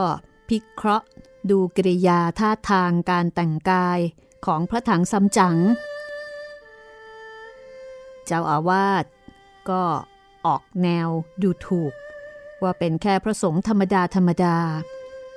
[0.49, 1.07] พิเคราะห์
[1.51, 3.99] ดูกิริยาท่าทางการแต่งกาย
[4.47, 5.57] ของพระถังซัมจั๋ง
[8.27, 9.05] เจ้าอาวาส
[9.71, 9.83] ก็
[10.47, 11.09] ออกแนว
[11.43, 11.93] ดูถูก
[12.63, 14.57] ว่าเป็นแค่พระสงฆ์ธรรมดาธรรมดา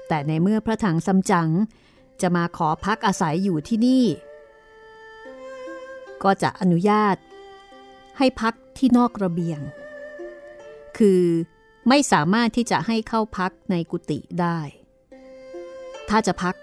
[0.08, 1.50] แต่ในเมื่อพระถังซัมจั๋ง
[2.22, 4.06] จะมาขอพักอาศัยอยู่ที่นี่
[6.24, 7.16] ก็จะอนุญาต
[8.18, 9.62] ให้พักที่นอกระเบียง
[10.98, 11.24] คือ
[11.90, 14.60] ไม่สามารถที่จะให้เข้าพักในกุฏิได้
[16.10, 16.56] ถ้าจะพัก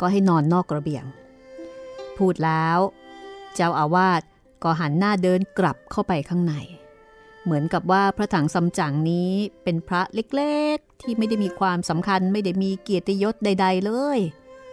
[0.00, 1.04] ก็ให้นอนนอกระเบียง
[2.16, 2.78] พูดแล้ว
[3.54, 4.22] เจ้าอาวาส
[4.62, 6.54] ก็หันหน้าเดินกลับเข้าไปข้างใน
[7.44, 9.32] เหมือนกับว่าพระถังซัมจั๋งนี้
[9.64, 14.18] เป็นพระเล็กๆ ที่ไม่ได้มีความสำคัญไม่ได้มีเกียรติยศใด ๆ เลย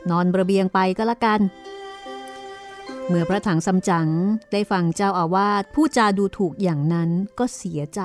[0.09, 1.41] นอนระเบียงไปก็แล้วกัน
[3.07, 4.07] เมื่อพระถังซัมจั๋ง
[4.51, 7.09] ได้ฟังเจ้าอาวาสผู้จาดูถูกอย่างนั้น
[7.39, 8.01] ก็เสียใจ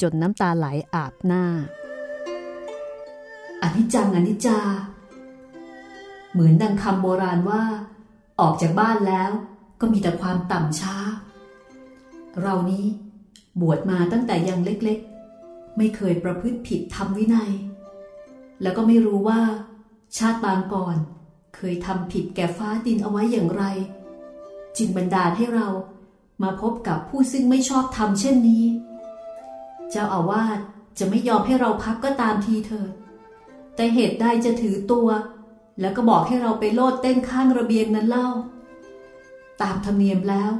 [0.00, 1.44] จนน้ำตาไหลอาบหน้า
[3.62, 4.58] อนิจจังอนิจจา
[6.32, 7.62] เหมือนดังคำโบราณว่า
[8.40, 9.30] ออกจากบ้านแล้ว
[9.80, 10.96] ก็มีแต่ความต่ำช้า
[12.42, 12.86] เรานี้
[13.60, 17.52] บวชมาตั้งแต่ยังเล็กๆ ไม่เคยประพฤติผิดทำวินัย
[18.62, 19.40] แล้วก็ไม่รู้ว่า
[20.16, 20.96] ชาติบางก่อน
[21.56, 23.64] เคยทำผิดแก่ฟ้าดินเอาไว้อย่างไร
[24.76, 25.68] จึงบันดาลให้เรา
[26.42, 28.64] มาพบกับผู้ซึ่งไม่ชอบทำเช่นนี้
[29.90, 30.58] เจ้าอาวาส
[30.98, 32.92] จะไม่ยอมให้เราพักก็ตามทีเถิด
[33.74, 35.08] แต่เหตุใดจะถือตัว
[35.80, 38.28] แล้วก็บอกให้เราไปโลดเต้นข้างระเบียงนั้นเล่า
[39.62, 40.50] ตามธรรมเนียมแล้ว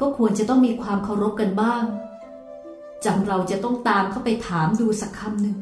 [0.00, 1.84] ก็ควรจะต้องมีความเคารพกันบ้าง
[3.04, 5.56] จำเราจะต้องตามเข้าไปถามดูสักคำหนึ่ง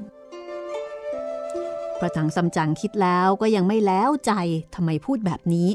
[1.99, 4.32] พระถังซัมจั๋งคิดแล้วก็ยังไม่แล้วใจ
[4.74, 5.68] ทำไมพูดแบบนี้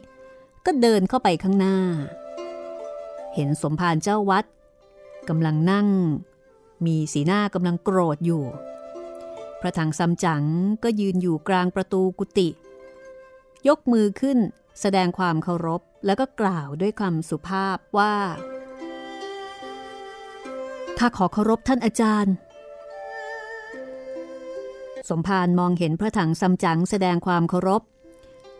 [0.66, 1.78] ก็เดินเข้าไปข้างหน้า
[3.36, 4.45] เห็นสมภารเจ้าวัด
[5.30, 5.88] กำลังนั่ง
[6.86, 8.43] มีสีหน้ากำลังโกรธอยู่
[9.62, 10.43] พระถังซัมจั๋ง
[10.84, 12.49] ก็ยืนอยู่กลางประตูกุฏิ
[13.68, 14.39] ยกมือขึ้น
[14.82, 18.14] แสดงความเคารพแล้วก็กล่าวด้วยคำสุภาพว่า
[21.03, 22.33] ข้าขอเคารพท่านอาจารย์
[25.09, 27.81] สมภารมองเห็นพระถังซัมจั๋งแสดงความเคารพ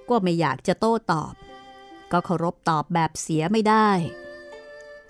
[0.10, 1.34] ก็ไม่อยากจะโต้ตอบ
[2.12, 3.90] ก็เคารพตอบแบบเสียไม่ได้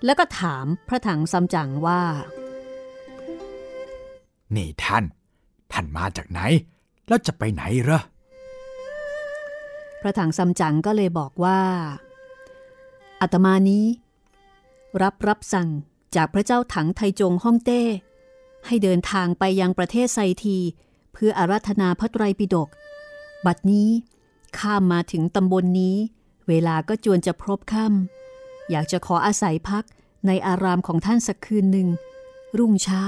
[0.04, 2.02] แล้วก็ถามพระถังซัมจั๋งว่า
[4.54, 5.04] นี่ท่าน
[5.72, 6.40] ท่านมาจากไหน
[7.08, 8.02] แล้วจะไปไหนเหรอ
[10.00, 11.60] พระถังซัมจั๋งก็เลยบอกว่า
[13.20, 13.84] อาตมานี้
[15.02, 15.68] รับรับสั่ง
[16.16, 17.82] จากพระเจ้าถังไทจงฮ่องเต้
[18.66, 20.58] ให้เดินทางไปยังประเทศไซที
[21.12, 22.68] เพื่ออาราธนาพระไตรปิฎก
[23.46, 23.88] บัดนี้
[24.58, 25.96] ข้ามมาถึงตำบลนนี้
[26.48, 29.84] เวลาก็จวนจะพรบค่ำอยากจะขออาศัยพัก
[30.26, 31.88] ในอารามของท่านสักคืนหนึ่ง
[32.58, 33.04] รุ่งเช้า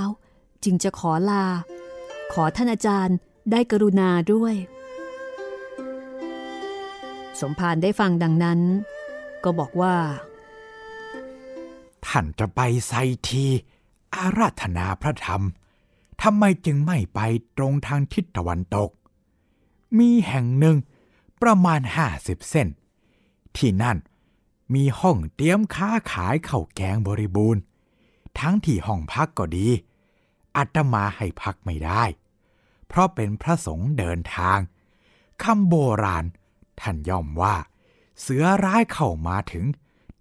[0.64, 1.44] จึงจะขอลา
[2.32, 3.16] ขอท่านอาจารย์
[3.50, 4.54] ได้กรุณาด้วย
[7.40, 8.60] สมภารได้ฟังดังนั้น
[9.44, 9.94] ก็บอกว่า
[12.06, 12.92] ท่านจะไปไซ
[13.28, 13.46] ที
[14.14, 15.42] อาราธนาพระธรรม
[16.22, 17.20] ทำไมจึงไม่ไป
[17.56, 18.90] ตรงทางทิศตะวันตก
[19.98, 20.76] มีแห่งหนึ่ง
[21.42, 22.68] ประมาณห้าสิบเส้น
[23.56, 23.98] ที่นั่น
[24.74, 27.62] มีห้องเตรียมค้าขายข้าวแกงบริบูรณ์
[28.38, 29.68] ทั้งที่ห้องพักก็ดี
[30.56, 32.02] อาตมาให้พักไม่ได้
[32.86, 34.58] เพราะเป็นพระสงฆ์เดินทาง
[35.42, 35.74] คำโบ
[36.04, 36.24] ราณ
[36.80, 37.56] ท่านย่อมว่า
[38.20, 39.64] เสือร้ายเข้ามาถึง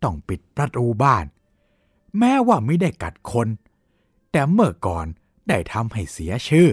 [0.03, 1.25] ต้องปิดประตูบ้าน
[2.19, 3.47] แม้ว่าไม่ได้กัดคน
[4.31, 5.07] แต่เมื่อก่อน
[5.49, 6.69] ได้ทำให้เสียชื่อ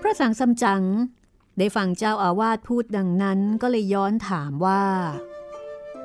[0.00, 0.82] พระสังซัมจั๋ง
[1.58, 4.84] ได้ฟังเจ้าอาวาสพูดดังนั้นก็เลยย้อนถามว่า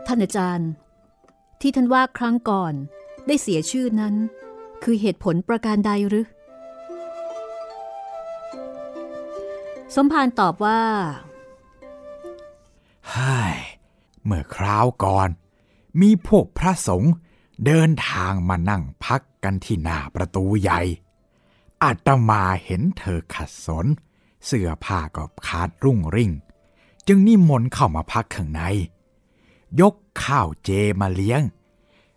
[0.07, 0.69] ท่านอาจารย์
[1.61, 2.73] ที่ท่านว่าครั้งก่อน
[3.27, 4.15] ได้เสียชื่อนั้น
[4.83, 6.27] คือเหตุผลประการใดหรือ
[9.95, 10.81] สมภารตอบว่า
[13.09, 13.55] เฮ้ย
[14.23, 15.29] เมื่อคราวก่อน
[16.01, 17.13] มีพวกพระสงฆ์
[17.65, 20.81] เดินทางมานั่งพักกันที่หน้าประตูใหญ่
[21.83, 23.85] อาตมาเห็นเธอขัดสน
[24.45, 26.31] เสื้อผ้าก็ขาดรุ่งริ่ง
[27.07, 28.61] จึงนิมนต์เข้ามาพักข้างใน
[29.81, 30.69] ยกข้าวเจ
[31.01, 31.41] มาเลี้ยง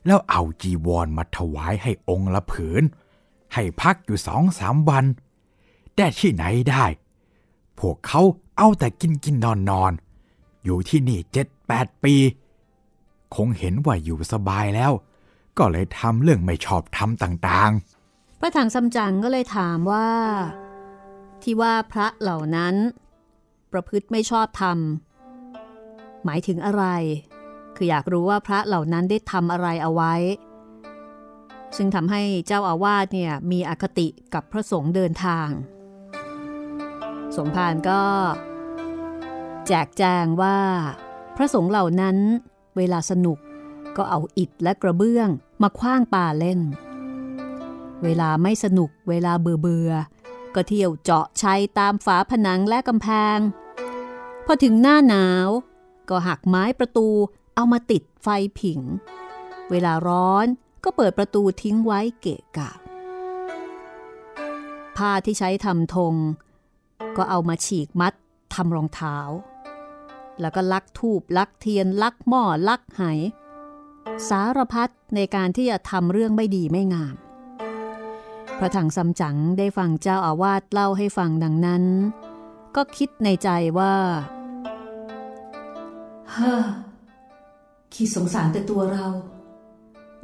[0.06, 2.82] แล้วเอาจีวรมาถวายให้องค์ละผืน
[3.54, 5.04] ให้พักอยู่สองสามวัน
[5.94, 6.84] แต่ที่ไหนได้
[7.78, 8.22] พวกเขา
[8.56, 9.92] เอาแต่กินกินนอนนอน
[10.64, 12.14] อยู่ที่นี่เจ็ดแปดปี
[13.34, 14.92] คงเห็นว่าอยู่สบายแล้ว
[15.58, 20.08] ก็เลยทำเรื่องไม่ชอบทำต่างๆ พระถังซัมจั๋งก็เลยถามว่า
[21.42, 22.74] ที่ว่าพระเหล่านั้น
[23.72, 24.78] ประพฤติไม่ชอบธรรม
[26.24, 26.84] หมายถึงอะไร
[27.76, 30.14] คืออยากรู้ว่าพระเหล่านั้นได้ทำอะไรเอาไว้
[31.76, 35.48] ซึ่งทำให้เจ้าอาวาสเนี่ยมีอคติกับพระสงฆ์เดินทาง
[37.36, 38.02] สมภารก็
[39.66, 40.58] แจกแจงว่า
[41.36, 42.16] พระสงฆ์เหล่านั้น
[42.76, 43.38] เวลาสนุก
[43.96, 45.28] ก็เอาอิฐและกระเบื้อง
[45.62, 46.60] มาคว้างป่าเล่น
[48.02, 49.90] เวลาไม่สนุกเวลาเบื่อเบื่อ
[50.54, 53.38] ก็เที่ยวเจาะชัยตามฝาผนังและกำแพง
[54.46, 55.48] พอถึงหน้าหนาว
[56.08, 57.08] ก็หักไม้ประตู
[57.54, 58.28] เอามาติดไฟ
[58.60, 58.80] ผิง
[59.70, 60.46] เวลาร้อน
[60.84, 62.70] ก็เปิดประตูทิ้งไว้เกะกะ
[64.96, 66.14] ผ้าที่ใช้ทำธง
[67.16, 68.12] ก็เอามาฉีกมัด
[68.54, 69.18] ทำรองเท้า
[70.40, 73.02] แล้วก็ลักทูบลักเทียนลักหม้อลักไห
[74.28, 77.14] สารพัดในการที่จะทำเรื่องไม่ดีไม่งาม
[78.58, 81.84] พระถังซัมจั๋งได้ฟังเจ้าอาวาสเล่าให้ฟังดังนั้น
[82.76, 83.48] ก็คิดในใจ
[83.78, 83.94] ว่า
[86.32, 86.64] เฮ้อ
[87.94, 89.06] คิดสงสารแต่ตัวเรา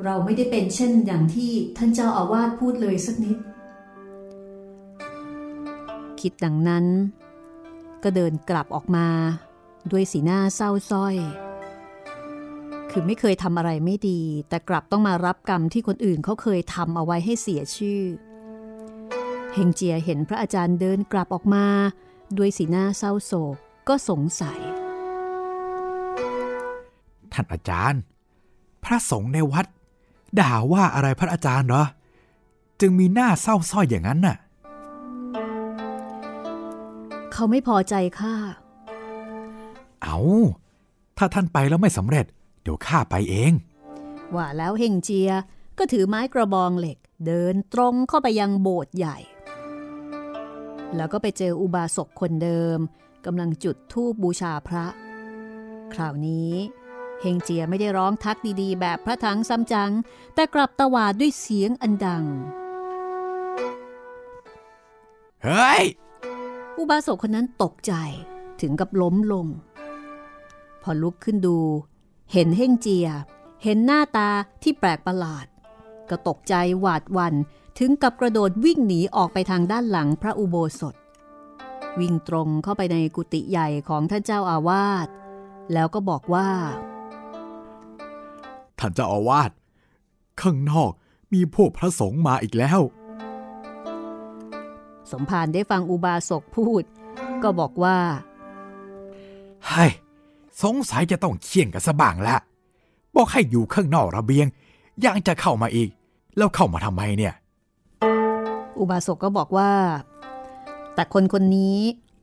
[0.04, 3.38] เราไม่ได้เป็นเช่นอย่างที่ท่านเจ้าอาวาสพูดเลยสักนิด
[6.20, 6.84] คิดดังนั้น
[8.02, 9.08] ก็เดินกลับออกมา
[9.90, 11.16] ด้วยสีหน้าเศร้าส้อย
[12.90, 18.02] คือไม่เคยทำอะไรไม่ดี แต่กลับต้องมารับกรรมที่คนอื่นเขาเคยทำเอาไว้ให้เสียชื่อ
[19.54, 21.66] เฮงเจียเห็นพระอาจารย์เดินกลับออกมา
[22.38, 23.56] ด้วยสีหน้าเศร้าโศก
[23.88, 28.00] ก็สงสัยๆท่านอาจารย์
[28.84, 29.66] พระสงฆ์ในวัด
[30.40, 31.84] ด่าว่าอะไรพระอาจารย์เหรอ
[32.80, 34.36] จึงมีหน้าเศร้าส้อยอย่างนั้นน่ะ
[37.32, 38.34] เขาไม่พอใจข้า
[40.02, 40.18] เอา
[41.18, 43.52] ถ้าท่านไปแล้วไม่สำเร็จเดี๋ยวข้าไปเอง
[44.34, 45.30] ว่าแล้วเฮงเจีย
[45.78, 49.18] ก็ถือไม้กระบองเหล็กเดินตรงเข้าไปยังโบสถ์ใหญ่
[50.96, 52.78] แล้วก็ไปเจออุบาสกคนเดิม
[53.26, 54.86] กำลังจุดธูปบูชาพระ
[55.92, 56.52] คราวนี้
[57.20, 59.92] เฮงเจียไม่ได้ร้องทักดีๆ แบบพระถังซัมจัง
[60.34, 62.24] แต่กลับตวาดด้วยเสียงอันดัง
[65.44, 65.84] เฮ้ย
[66.78, 67.92] อุบาสกคนนั้นตกใจ
[68.60, 69.46] ถึงกับล้มลง
[70.82, 71.58] พอลุกขึ้นดู
[72.32, 73.08] เห็นเฮ่งเจีย
[73.62, 74.28] เห็นหน้าตา
[74.62, 75.46] ที่แปลกประหลาด
[76.10, 77.34] ก็ตกใจหวาดหวัน
[77.78, 80.94] ถึงกับกระโดดวิ่งหนีออกไปทางด้านหลังพระอุโบสถ
[82.00, 85.08] วิ่งตรงเข้าไปในกุฏิใหญ่ของท่านเจ้าอาวาส
[85.72, 86.48] แล้วก็บอกว่า
[88.78, 89.50] ท่านเจ้าอาวาส
[90.42, 90.90] ข้างนอก
[91.32, 92.80] มีพวกพระสงฆ์มาอีกแล้ว
[95.10, 96.82] สมภารได้ฟังอุบาสกพูด
[97.42, 97.98] ก็บอกว่า
[99.66, 99.92] เฮ้ย
[100.62, 102.36] สงสัยจะต้องเคี่ยงกันสบ้างละ
[103.14, 104.46] บอกให้อยู่ข้างนอกระเบียง
[105.04, 105.90] ยังจะเข้ามาอีก
[106.36, 107.34] แล้วเข้ามาทำไมเนี่ย
[108.78, 109.70] อุบาสกก็บอกว่า
[110.94, 111.78] แต่คนคนนี้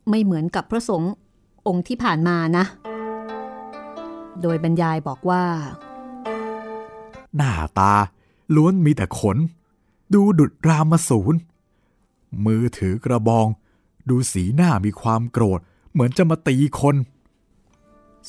[0.09, 1.11] ไม่เหมือนกับพระสงฆ์
[1.67, 2.65] องค์ที่ผ่านมานะ
[4.41, 5.43] โดยบรรยายบอกว่า
[7.35, 7.93] หน้าตา
[8.55, 9.37] ล้วนมีแต่ขน
[10.13, 11.37] ดูดุดรามสูร
[12.45, 13.47] มือถือกระบอง
[14.09, 15.59] ดูสีหน้ามีความโกรธ
[15.91, 16.95] เหมือนจะมาตีคน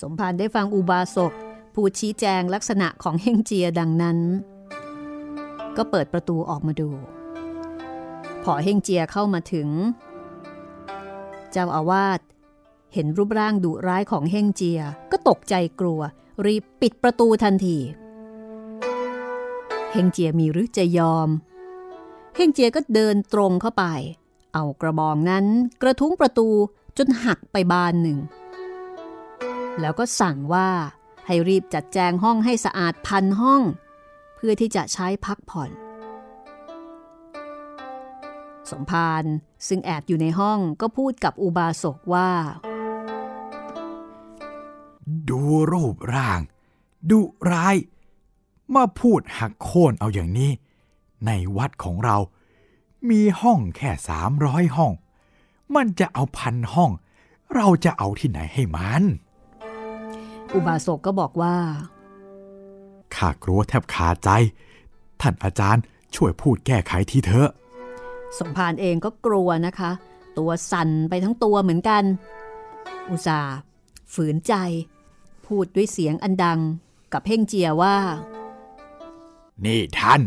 [0.00, 1.32] สมภารได้ฟังอุบาสก
[1.74, 4.18] พูดชี้แจงลักษณะของเฮงเจียดังนั้น
[5.76, 6.90] ก็เปิดประตูออกมาดู
[8.44, 9.68] พอเฮงเจียเข้ามาถึง
[11.52, 12.20] เจ้าอาวาส
[12.94, 14.80] เห็นรูปร่างดุร้ายของเฮงเจีย
[15.10, 16.00] ก็ตกใจกลัว
[16.46, 17.78] รีบปิดประตูทันที
[19.92, 21.28] เฮงเจียมีหรือจะยอม
[22.36, 23.84] เฮงเจียก็เดินตรงเข้าไป
[24.54, 25.44] เอากระบองนั้น
[25.82, 26.48] กระทุ้งประตู
[26.98, 28.18] จนหักไปบานหนึ่ง
[29.80, 30.68] แล้วก็สั่งว่า
[31.26, 33.62] ให้รีบจัดแจงห้องให้สะอาดพันห้อง
[34.36, 35.70] เพื่อที่จะใช้พักผ่อน
[38.70, 39.24] สมภาร
[39.68, 42.30] ซึ่งแอบอยู่ในห้องก็พูดกับอุบาสกว่า
[45.28, 46.40] ดูรูปร่าง
[47.10, 47.20] ดุ
[47.52, 47.76] ร้าย
[48.74, 50.50] มาพูดหักโค่นเอาอย่างนี้
[51.26, 52.16] ในวัดของเรา
[53.10, 54.92] มีห้องแค่สามร้อยห้อง
[55.74, 56.90] มันจะเอาพันห้อง
[57.54, 59.02] เราจะเอาที่ไหนให้มัน
[60.54, 61.56] อุบาสกก็บอกว่า
[63.14, 64.30] ข้ากลัวแทบขาดใจ
[65.20, 65.82] ท่านอาจารย์
[66.14, 67.50] ช่วยพูดแก้ไขทีเถอะ
[68.38, 69.90] สมภารเองก็กลัวนะคะ
[70.38, 72.04] ตัวสั่นไปทั้งตัวเหมือนกัน
[73.10, 73.54] อุตส่าห์
[74.14, 74.54] ฝืนใจ
[75.46, 76.60] พูดด้วยเสียงอันดัง
[77.12, 77.96] กับเพ่งเจียว่า
[79.64, 80.22] นี่ท่าน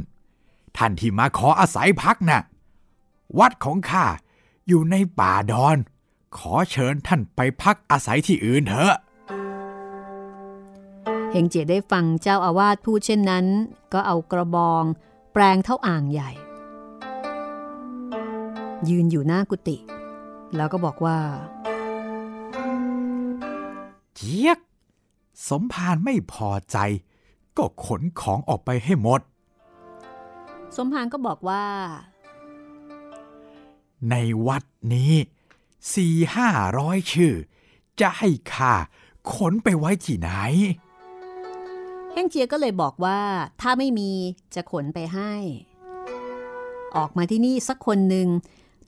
[0.78, 2.42] ท่านที่มาขออาศัยพักนะ่ะ
[3.40, 4.06] วัดของข้า
[4.68, 5.78] อยู่ในป่าดอน
[6.38, 8.94] ขอเชิญท่านไปพักอาศัยที่อื่นเถอะ
[11.32, 13.46] เฮงเจียได้ฟังเจ้าอาวาสพูดเช่นนั้น
[13.94, 14.84] ก็เอากระบอง
[15.34, 16.32] แปลงเท่าอ่างใหญ่
[18.90, 19.78] ยืนอยู่หน้ากุฏิ
[20.56, 21.18] แล้วก็บอกว่า
[24.16, 24.60] เจี๊ยก
[25.50, 26.78] สมภารไม่พอใจ
[27.58, 29.22] ก็ขนของออกไปให้หมด
[30.76, 31.64] สมภารก็บอกว่า
[34.10, 34.16] ใน
[34.48, 34.64] วัด
[34.94, 35.14] นี้
[35.94, 36.50] สี่ห้า
[36.80, 37.34] ร้อยชื่อ
[38.00, 38.74] จะให้ข้า
[39.34, 40.30] ขนไปไว้ที่ไหน
[40.88, 40.89] เฮ
[42.24, 43.20] งเจียก็เลยบอกว่า
[43.62, 44.12] ถ้าไม่มี
[44.56, 45.34] จะขนไปให้
[46.96, 48.28] ออกมาที่นี่สักคนหนึ่ง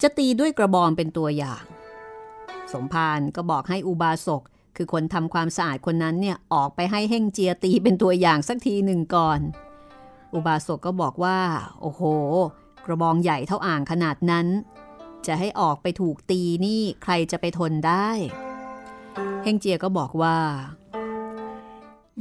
[0.02, 1.64] จะตีด้วยกระบองเป็นตัวอย่าง
[2.74, 4.42] สมภารก็บอกให้อุบาสก
[4.76, 9.40] คือคนทำความสะอาดคนนั้นเนี่ยออกไปให้เฮงเจียตีเป็นตัวอย่างสักทีหนึ่งก่อน
[10.34, 11.40] อุบาสกก็บอกว่า
[11.82, 12.02] โอ้โห
[12.86, 14.48] กระบองใหญ่เท่าอ่างขนาดนั้น
[15.26, 18.10] จะให้ออกไปถูกตีนี่ใครจะไปทนได้
[19.44, 20.38] เฮงเจียก็บอกว่า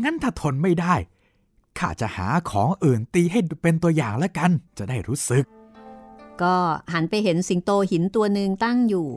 [0.02, 0.94] งั้นถ้าทนไม่ได้
[1.78, 5.44] ข้าจะหาของอื่นตีให้เป็นตัวอย่างแล้วกัน จะได้รู้สึก
[6.42, 6.56] ก็
[6.92, 9.08] หันไปเห็นสิงโตหินตัวหนึ่งตั้งอยู่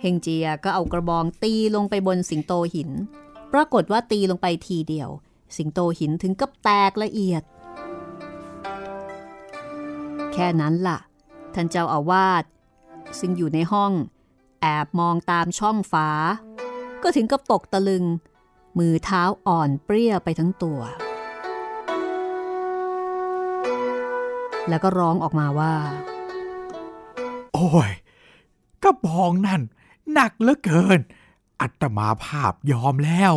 [0.00, 2.90] เฮงเจียก็เอากระบองตีลงไปบนสิงโตหิน
[3.52, 5.10] ปรากฏว่าตีลงไปทีเดียว
[5.56, 7.42] สิงโตหินถึงกับแตกละเอียด
[10.32, 10.98] แค่นั้นล่ะ
[11.54, 12.44] ท่านเจ้าอาวาส
[13.18, 13.92] ซึ่งอยู่ในห้อง
[14.60, 16.08] แอบมองตามช่องฝา
[17.02, 18.04] ก็ถึงกับตกตะลึง
[18.78, 20.80] มือเท้าอ่อนเปรี้ยไปทั้งตัว
[24.68, 25.74] แล้วก็ร้องออกมาว่า
[27.52, 27.92] โอ้ย
[28.82, 29.62] กระบองนั่น
[30.12, 31.00] หนักเหลือเกิน
[31.60, 33.34] อัตมาภาพยอมแล้ว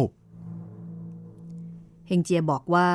[2.07, 2.89] เฮงเจียบอกว่า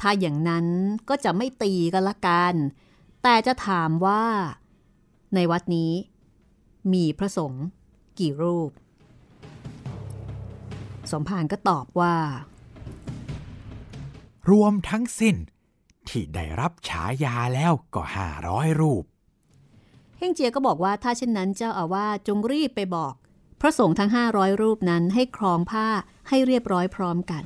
[0.00, 0.66] ถ้าอย่างนั้น
[1.08, 2.54] ก็จะไม่ตีกันละกัน
[3.22, 4.24] แต่จะถามว่า
[5.34, 5.92] ในวัดนี้
[6.92, 7.64] มีพระสงฆ์
[8.18, 8.70] กี่รูป
[11.12, 12.16] สมภารก็ตอบว่า
[14.50, 15.36] รวมทั้งสิ้น
[16.08, 19.04] ที่ได้รับฉายาแล้วก็ห้าร้อยรูป
[20.18, 23.14] เฮงเจียก็บอกว่าถ้าเช่นนั้นเจ้าอาวาสจงรีบไปบอก
[23.60, 25.86] พระสงฆ์ทั้ง 500 รูปนั้นให้ครองผ้า
[26.28, 27.44] ให้เรียบร้อยพร้อมกัน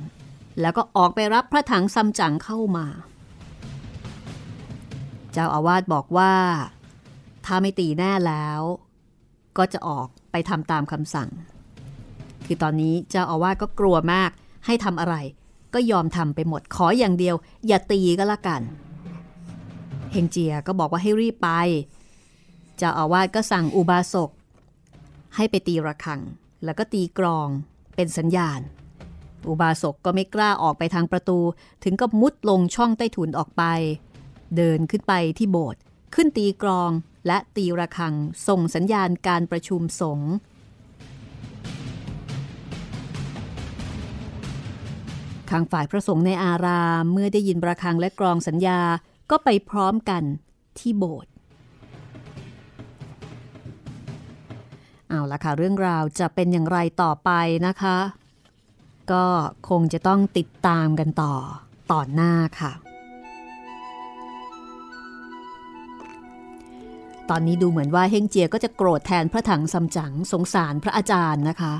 [0.61, 2.85] แล้วก็ออกไปรับพระถังซัมจั๋งเข้ามา
[5.33, 6.33] เจ้าอาวาสบอกว่า
[7.45, 8.61] ถ้าไม่ตีแน่แล้ว
[9.57, 11.29] ก็จะออกไปทำตามคำสั่ง
[12.45, 14.31] คือตอนนี้เจ้าอาวาสก็กลัวมาก
[14.65, 15.15] ให้ทำอะไร
[15.73, 17.35] ก็ยอมทำไปหมดขออย่างเดียว
[17.67, 18.61] อย่าตีก็แล้วกัน
[20.11, 21.49] เฮงเจียก็บอกว่าให้รีบไป
[22.77, 24.29] เจ้าอาวาสก็สั่งอุบาสก
[25.35, 26.21] ให้ไปตีระฆัง
[26.63, 27.47] แล้วก็ตีกรอง
[27.95, 28.59] เป็นสัญญาณ
[29.47, 31.39] อุบาสกก็ไม่กล้าออกไปทางประตู
[31.83, 33.63] ถึงกับมุดลงช่องใต้ถุนออกไป
[34.55, 35.79] เดินขึ้นไปที่โบสถ์
[36.15, 36.91] ขึ้นตีกรอง
[37.27, 38.13] และตีระฆัง
[38.47, 40.31] ส่งสัญญาณการประชุมสงฆ์
[45.49, 48.79] ข้างฝ่ายพระสงฆ์ในอารามเมื่อได้ยินประฆังและกรองสัญญา
[49.31, 50.23] ก็ไปพร้อมกัน
[50.79, 51.31] ที่โบสถ์
[55.09, 57.31] เอาละค่ะ เรื่องราวจะเป็นอย่างไรต่อไป
[57.67, 57.97] นะคะ
[59.11, 59.25] ก็
[59.69, 61.33] คงจะต้องติดตามกันต่อ
[61.91, 62.71] ต่อหน้าค่ะ
[67.29, 71.73] ตอนนี้ดูเหมือนว่าเฮงเจียก็จะโกรธแทนพระถังซัมจั๋งสงสารพระอาจารย์นะคะ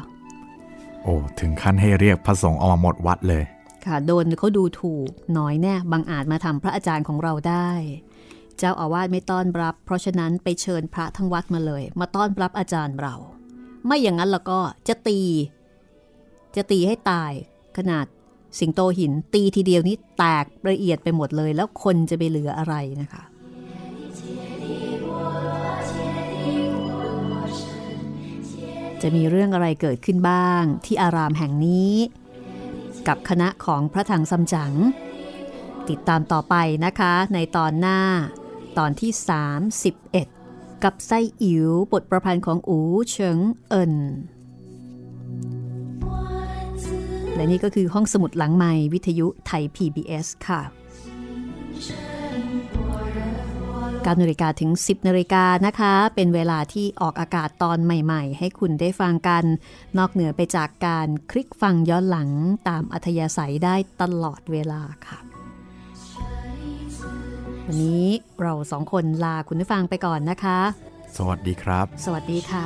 [1.03, 3.43] โอ้ ถึงขั้นให้เรียกพระสงฆ์ออกมาหมดวัดเลย
[3.87, 7.71] ค่ะโดนเขาดูถูกน้อยแน่บางอาจมาทำพระอาจารย์ของเราได้
[8.57, 13.15] เจ้าอาวาสไม่ต้อนรับ เพราะฉะนั้นไปเชิญพระทั้งวัดมาเลย มาต้อนรับอาจารย์เรา
[13.85, 15.19] ไม่อย่างนั้นแล้วก็จะตี
[16.55, 17.31] จะตีให้ตาย
[17.77, 18.05] ขนาด
[18.59, 23.23] สิงโตหินตีทีเดียวนี้แตกละเอียดไปหมดเลย แล้วคนจะไปเหลืออะไรนะคะ
[29.01, 31.93] จะมีเรื่องอะไรเกิดขึ้นบ้าง ที่อารามแห่งนี้
[33.07, 34.73] กับคณะของพระถังซัมจั๋ง
[35.89, 37.99] ติดตามต่อไปนะคะในตอนหน้า
[38.77, 39.11] ตอนที่
[40.01, 42.79] 31 กับไส้อิ๋วบทประพันธ์ของอู
[43.11, 43.37] เฉิง
[43.69, 43.93] เอิน
[47.35, 50.61] และนี่ก็คือห้องสมุดหลังใหม่วิทยุไทย PBS ค่ะ
[54.05, 59.43] 9นาฬิกาถึง 10นาฬิกานะคะ เป็นเวลาที่ออกอากาศตอนใหม่ๆ ให้คุณได้ฟังกัน
[59.97, 62.29] นอกเหนือไปจากการคลิกฟังย้อนหลัง
[62.67, 65.17] ตามอัธยาศัยได้ตลอดเวลาค่ะ
[67.65, 68.05] วันนี้
[68.41, 70.59] เราสองคนลาคุณผู้ฟังไปก่อนนะคะ
[71.17, 72.65] สวัสดีครับ สวัสดีค่ะ